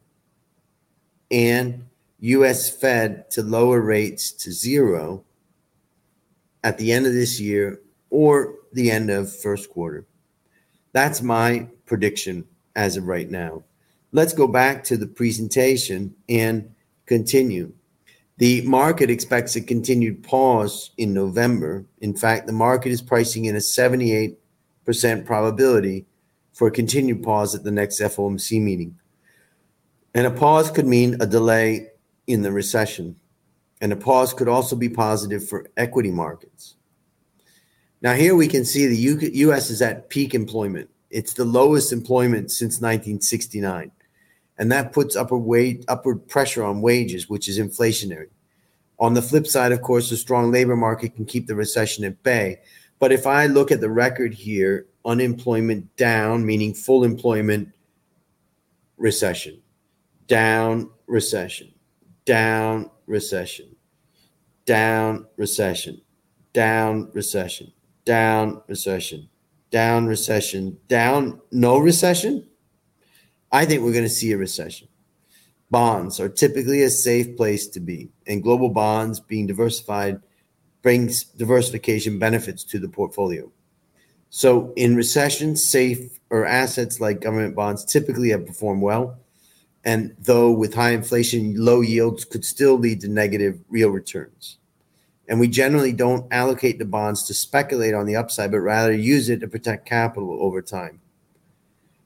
[1.31, 1.85] and
[2.19, 5.23] US Fed to lower rates to zero
[6.65, 10.07] at the end of this year or the end of first quarter.
[10.91, 13.63] That's my prediction as of right now.
[14.11, 16.75] Let's go back to the presentation and
[17.07, 17.75] continue.
[18.37, 21.85] The market expects a continued pause in November.
[22.01, 24.37] In fact, the market is pricing in a 78%
[25.25, 26.07] probability
[26.53, 28.99] for a continued pause at the next FOMC meeting.
[30.15, 31.89] And a pause could mean a delay
[32.27, 33.17] in the recession.
[33.81, 36.75] And a pause could also be positive for equity markets.
[38.03, 40.91] Now, here we can see the US is at peak employment.
[41.11, 43.93] It's the lowest employment since 1969
[44.59, 48.29] and that puts upward weight, upward pressure on wages, which is inflationary.
[48.99, 52.23] On the flip side, of course, a strong labor market can keep the recession at
[52.23, 52.61] bay.
[53.01, 57.71] But if I look at the record here, unemployment down, meaning full employment,
[58.97, 59.61] recession,
[60.29, 61.75] down, recession,
[62.25, 63.75] down, recession,
[64.65, 66.01] down, recession,
[66.53, 67.73] down, recession,
[68.05, 69.29] down, recession,
[69.71, 72.47] down, recession, down, no recession
[73.55, 74.89] I think we're going to see a recession.
[75.71, 80.21] Bonds are typically a safe place to be, and global bonds being diversified
[80.83, 83.53] brings diversification benefits to the portfolio.
[84.29, 89.21] So, in recessions, safe or assets like government bonds typically have performed well.
[89.85, 94.59] And though with high inflation, low yields could still lead to negative real returns.
[95.29, 99.29] And we generally don't allocate the bonds to speculate on the upside, but rather use
[99.29, 101.01] it to protect capital over time.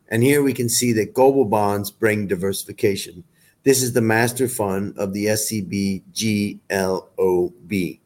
[0.09, 3.25] And here we can see that global bonds bring diversification.
[3.65, 8.01] This is the master fund of the SCB GLOB.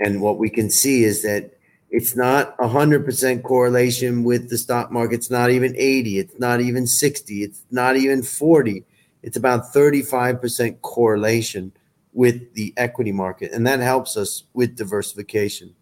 [0.00, 1.52] And what we can see is that
[1.90, 5.14] it's not 100% correlation with the stock market.
[5.14, 6.18] It's not even 80.
[6.18, 7.42] It's not even 60.
[7.42, 8.84] It's not even 40.
[9.22, 11.72] It's about 35% correlation
[12.12, 13.52] with the equity market.
[13.52, 15.74] And that helps us with diversification.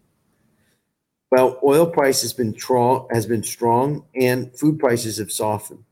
[1.31, 2.55] Well, oil price has been,
[3.11, 5.83] has been strong and food prices have softened.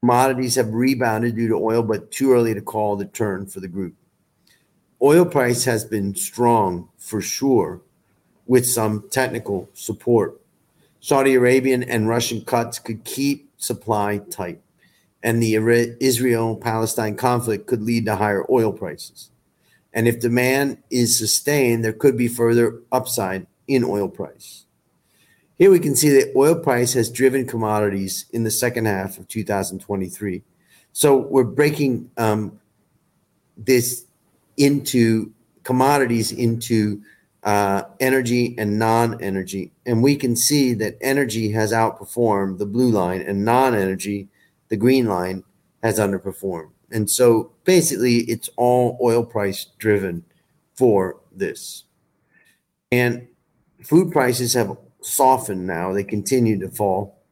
[0.00, 3.68] Commodities have rebounded due to oil, but too early to call the turn for the
[3.68, 3.94] group.
[5.02, 7.82] Oil price has been strong for sure,
[8.46, 10.40] with some technical support.
[11.00, 14.60] Saudi Arabian and Russian cuts could keep supply tight,
[15.22, 15.54] and the
[16.00, 19.30] Israel Palestine conflict could lead to higher oil prices.
[19.92, 24.66] And if demand is sustained, there could be further upside in oil price.
[25.56, 29.26] Here we can see that oil price has driven commodities in the second half of
[29.26, 30.42] 2023.
[30.92, 32.60] So we're breaking um,
[33.56, 34.04] this
[34.56, 37.02] into commodities into
[37.42, 43.20] uh, energy and non-energy, and we can see that energy has outperformed the blue line,
[43.20, 44.28] and non-energy,
[44.68, 45.44] the green line,
[45.82, 46.70] has underperformed.
[46.90, 50.24] And so basically, it's all oil price driven
[50.74, 51.84] for this.
[52.90, 53.28] And
[53.82, 57.22] food prices have softened now, they continue to fall.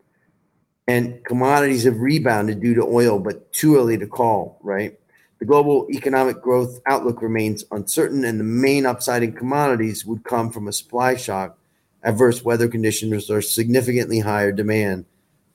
[0.87, 4.99] And commodities have rebounded due to oil, but too early to call, right?
[5.39, 10.51] The global economic growth outlook remains uncertain, and the main upside in commodities would come
[10.51, 11.59] from a supply shock,
[12.03, 15.07] adverse weather conditions, or significantly higher demand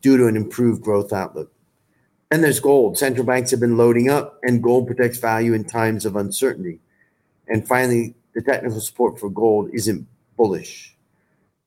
[0.02, 1.52] due to an improved growth outlook.
[2.32, 2.98] And there's gold.
[2.98, 6.80] Central banks have been loading up, and gold protects value in times of uncertainty.
[7.48, 10.08] And finally, the technical support for gold isn't
[10.40, 10.96] bullish.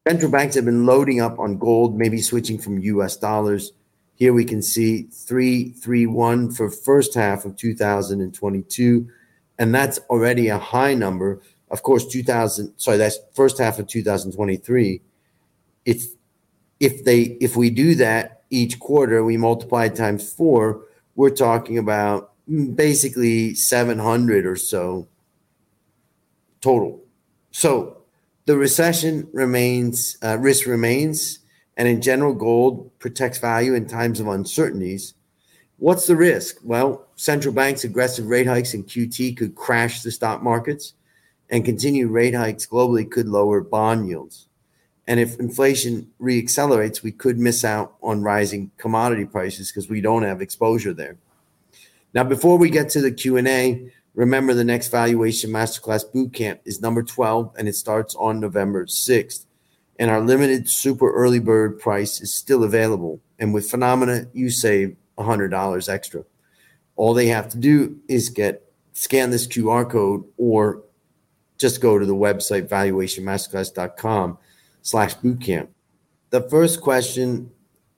[0.09, 3.73] Central banks have been loading up on gold, maybe switching from US dollars.
[4.15, 9.09] Here we can see 331 for first half of 2022
[9.59, 11.43] and that's already a high number.
[11.71, 15.03] Of course 2000 sorry that's first half of 2023.
[15.85, 16.07] It's
[16.81, 22.33] if they if we do that each quarter, we multiply times four, we're talking about
[22.75, 25.09] basically 700 or so
[26.61, 27.03] total.
[27.51, 28.02] So
[28.45, 31.39] the recession remains, uh, risk remains,
[31.77, 35.15] and in general, gold protects value in times of uncertainties.
[35.79, 36.59] What's the risk?
[36.63, 40.95] Well, central banks' aggressive rate hikes and QT could crash the stock markets,
[41.51, 44.49] and continued rate hikes globally could lower bond yields.
[45.07, 50.23] And if inflation reaccelerates, we could miss out on rising commodity prices because we don't
[50.23, 51.17] have exposure there.
[52.15, 57.03] Now, before we get to the Q&A, remember the next valuation masterclass bootcamp is number
[57.03, 59.47] 12 and it starts on November 6th.
[59.99, 63.21] And our limited super early bird price is still available.
[63.39, 66.25] And with Finnomena, you save $100 extra.
[66.97, 70.83] All they have to do is get scan this QR code or
[71.59, 74.39] just go to the website valuationmasterclass.com
[74.83, 75.69] slash bootcamp.
[76.31, 77.51] The first question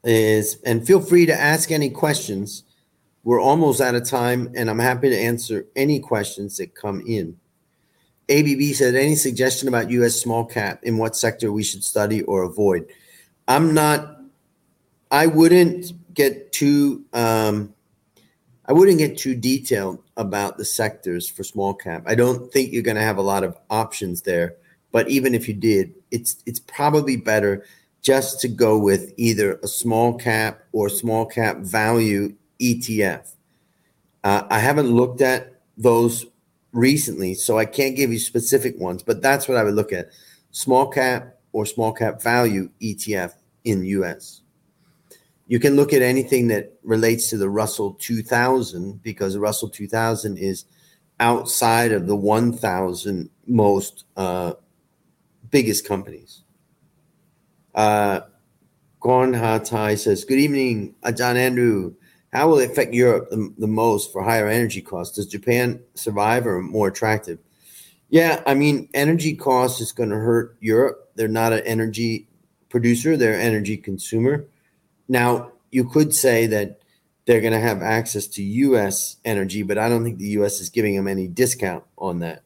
[0.03, 2.65] is, and feel free to ask any questions.
[3.25, 7.37] We're almost out of time, and I'm happy to answer any questions that come in.
[8.29, 10.21] ABB said, any suggestion about U.S.
[10.21, 12.87] small cap in what sector we should study or avoid?
[13.49, 14.21] I'm not,
[15.11, 17.75] I wouldn't get too, um,
[18.67, 22.05] I wouldn't get too detailed about the sectors for small cap.
[22.07, 24.57] I don't think you're going to have a lot of options there.
[24.95, 27.67] But even if you did, it's it's probably better
[28.01, 32.33] just to go with either a small cap or small cap value
[32.65, 33.33] ETF.
[34.23, 36.27] Uh, I haven't looked at those
[36.73, 40.09] recently, so I can't give you specific ones, but that's what I would look at
[40.51, 43.35] small cap or small cap value ETF
[43.65, 44.43] in US.
[45.47, 50.39] You can look at anything that relates to the Russell 2000 because the Russell 2000
[50.39, 50.65] is
[51.21, 54.55] outside of the 1000 most uh,
[55.51, 56.43] biggest companies.
[57.75, 58.21] Uh,
[59.01, 61.95] Gorn Hatai says, Good evening, John Andrew.
[62.35, 65.17] How will it affect Europe the, the most for higher energy costs?
[65.17, 67.39] Does Japan survive or more attractive?
[68.11, 71.11] Yeah, I mean, energy costs is going to hurt Europe.
[71.15, 72.29] They're not an energy
[72.69, 74.47] producer, they're an energy consumer.
[75.09, 76.81] Now, you could say that
[77.25, 80.71] they're going to have access to US energy, but I don't think the US is
[80.71, 82.43] giving them any discount on that.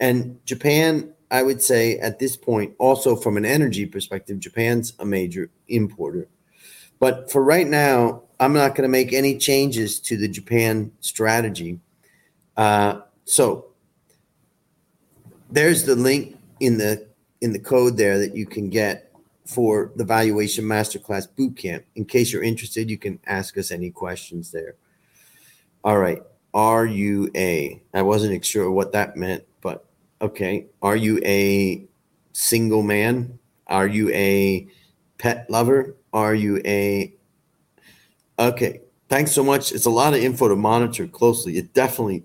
[0.00, 5.06] And Japan I would say at this point, also from an energy perspective, Japan's a
[5.06, 6.28] major importer.
[7.00, 11.78] But for right now, I'm not going to make any changes to the Japan strategy.
[12.56, 13.66] Uh, so
[15.48, 17.06] there's the link in the
[17.40, 19.12] in the code there that you can get
[19.46, 21.84] for the valuation masterclass bootcamp.
[21.94, 24.74] In case you're interested, you can ask us any questions there.
[25.84, 26.20] All right.
[26.52, 27.80] Are you a?
[27.94, 29.84] I wasn't sure what that meant, but
[30.20, 30.66] okay.
[30.82, 31.86] Are you a
[32.32, 33.38] single man?
[33.68, 34.66] Are you a
[35.18, 35.94] pet lover?
[36.12, 37.14] Are you a
[38.42, 38.80] Okay.
[39.08, 39.72] Thanks so much.
[39.72, 41.58] It's a lot of info to monitor closely.
[41.58, 42.24] It definitely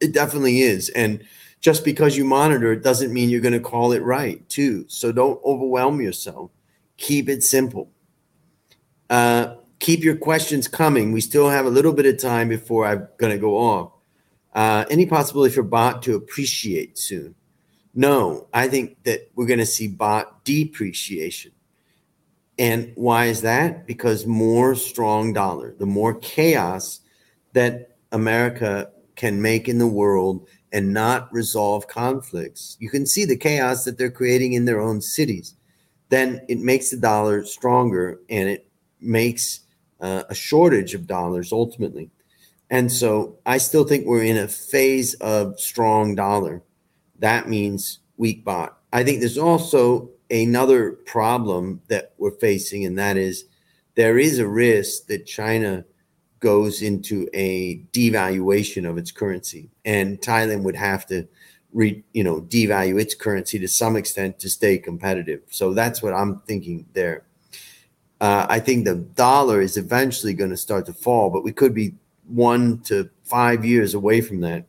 [0.00, 0.88] it definitely is.
[0.90, 1.24] And
[1.60, 4.84] just because you monitor it doesn't mean you're going to call it right, too.
[4.88, 6.50] So don't overwhelm yourself.
[6.96, 7.90] Keep it simple.
[9.10, 11.10] Uh, keep your questions coming.
[11.10, 13.92] We still have a little bit of time before I'm going to go off.
[14.54, 17.34] Uh, any possibility for baht to appreciate soon?
[17.94, 21.52] No, I think that we're going to see baht depreciation.
[22.58, 23.86] And why is that?
[23.86, 27.00] Because more strong dollar, the more chaos
[27.52, 32.76] that America can make in the world and not resolve conflicts.
[32.80, 35.54] You can see the chaos that they're creating in their own cities.
[36.08, 38.68] Then it makes the dollar stronger and it
[39.00, 39.60] makes
[40.00, 42.10] uh, a shortage of dollars ultimately.
[42.70, 46.62] And so I still think we're in a phase of strong dollar.
[47.18, 48.72] That means weak baht.
[48.92, 53.44] I think there's also another problem that we're facing, and that is
[53.94, 55.84] there is a risk that China
[56.40, 61.26] goes into a devaluation of its currency, and Thailand would have to,
[61.72, 65.40] re, you know, devalue its currency to some extent to stay competitive.
[65.50, 67.24] So that's what I'm thinking there.
[68.20, 71.74] Uh, I think the dollar is eventually going to start to fall, but we could
[71.74, 71.94] be
[72.26, 74.66] one to five years away from that.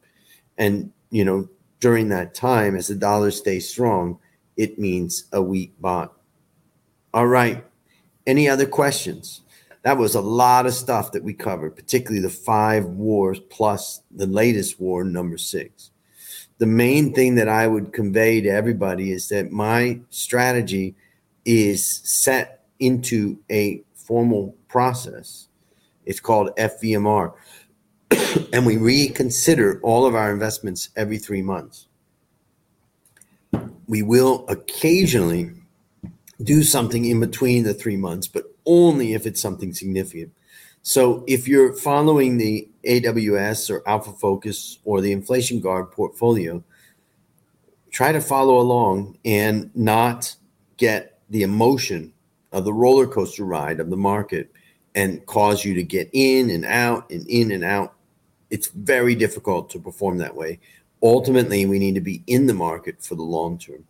[0.58, 1.50] And you know,
[1.80, 4.20] during that time, as the dollar stays strong,
[4.60, 6.10] it means a weak baht.
[7.14, 7.64] All right.
[8.28, 9.42] Any other questions?
[9.84, 14.28] That was a lot of stuff that we covered, particularly the five wars plus the
[14.28, 15.92] latest war, number six.
[16.58, 20.94] The main thing that I would convey to everybody is that my strategy
[21.46, 25.48] is set into a formal process.
[26.06, 27.32] It's called FVMR.
[28.52, 31.88] and we reconsider all of our investments every three months
[33.90, 35.52] we will occasionally
[36.44, 40.32] do something in between the three months, but only if it's something significant.
[40.84, 46.64] So if you're following the AWS or Alpha Focus or the Inflation Guard portfolio,
[47.90, 50.36] try to follow along and not
[50.78, 52.14] get the emotion
[52.52, 54.52] of the roller coaster ride of the market
[54.94, 57.96] and cause you to get in and out and in and out.
[58.52, 60.60] It's very difficult to perform that way
[61.02, 63.86] ultimately we need to be in the market for the long term.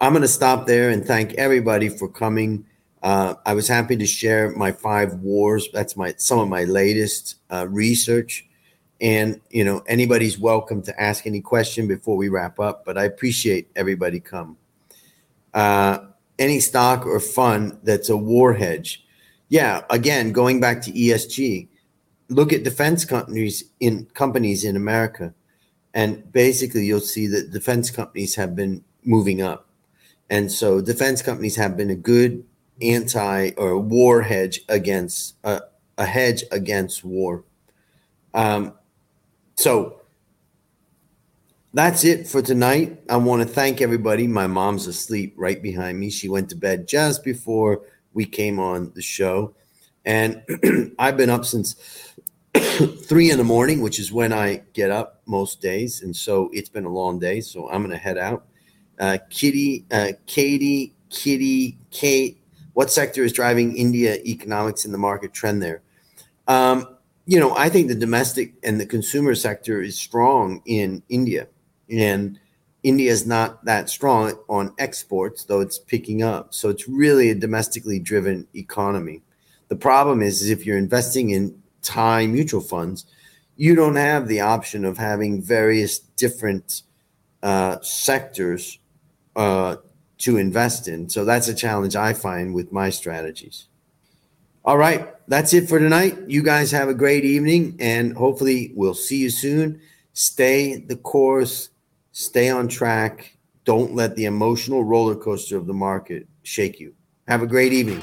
[0.00, 2.64] I'm going to stop there and thank everybody for coming.
[3.02, 5.68] Uh, I was happy to share my five wars.
[5.72, 8.46] That's my some of my latest uh, research,
[9.00, 12.84] and you know anybody's welcome to ask any question before we wrap up.
[12.84, 14.56] But I appreciate everybody come.
[15.54, 15.98] Uh,
[16.38, 19.04] any stock or fund that's a war hedge,
[19.48, 19.82] yeah.
[19.90, 21.68] Again, going back to ESG,
[22.28, 25.34] look at defense companies in companies in America
[25.98, 29.66] and basically, you'll see that defense companies have been moving up.
[30.30, 32.44] And so, defense companies have been a good
[32.80, 35.58] anti or war hedge against uh,
[35.98, 37.42] a hedge against war.
[38.32, 38.74] Um,
[39.56, 40.02] so,
[41.74, 43.00] that's it for tonight.
[43.10, 44.28] I want to thank everybody.
[44.28, 46.10] My mom's asleep right behind me.
[46.10, 47.80] She went to bed just before
[48.12, 49.52] we came on the show.
[50.04, 50.44] And
[51.00, 51.74] I've been up since
[53.04, 56.02] three in the morning, which is when I get up most days.
[56.02, 57.40] And so it's been a long day.
[57.40, 58.46] So I'm to head out.
[58.98, 62.40] Uh, Kitty, uh, Katie, Kitty, Kate,
[62.72, 65.82] what sector is driving India economics in the market trend there?
[66.46, 66.96] Um,
[67.26, 71.46] you know, I think the domestic and the consumer sector is strong in India.
[71.90, 72.40] And
[72.82, 76.54] India is not that strong on exports, though it's picking up.
[76.54, 79.22] So it's really a domestically driven economy.
[79.68, 83.06] The problem is, is if you're investing in Thai mutual funds,
[83.56, 86.82] you don't have the option of having various different
[87.42, 88.78] uh, sectors
[89.34, 89.76] uh,
[90.18, 91.08] to invest in.
[91.08, 93.68] So that's a challenge I find with my strategies.
[94.64, 96.18] All right, that's it for tonight.
[96.26, 99.80] You guys have a great evening, and hopefully, we'll see you soon.
[100.12, 101.70] Stay the course,
[102.12, 103.38] stay on track.
[103.64, 106.92] Don't let the emotional roller coaster of the market shake you.
[107.28, 108.02] Have a great evening.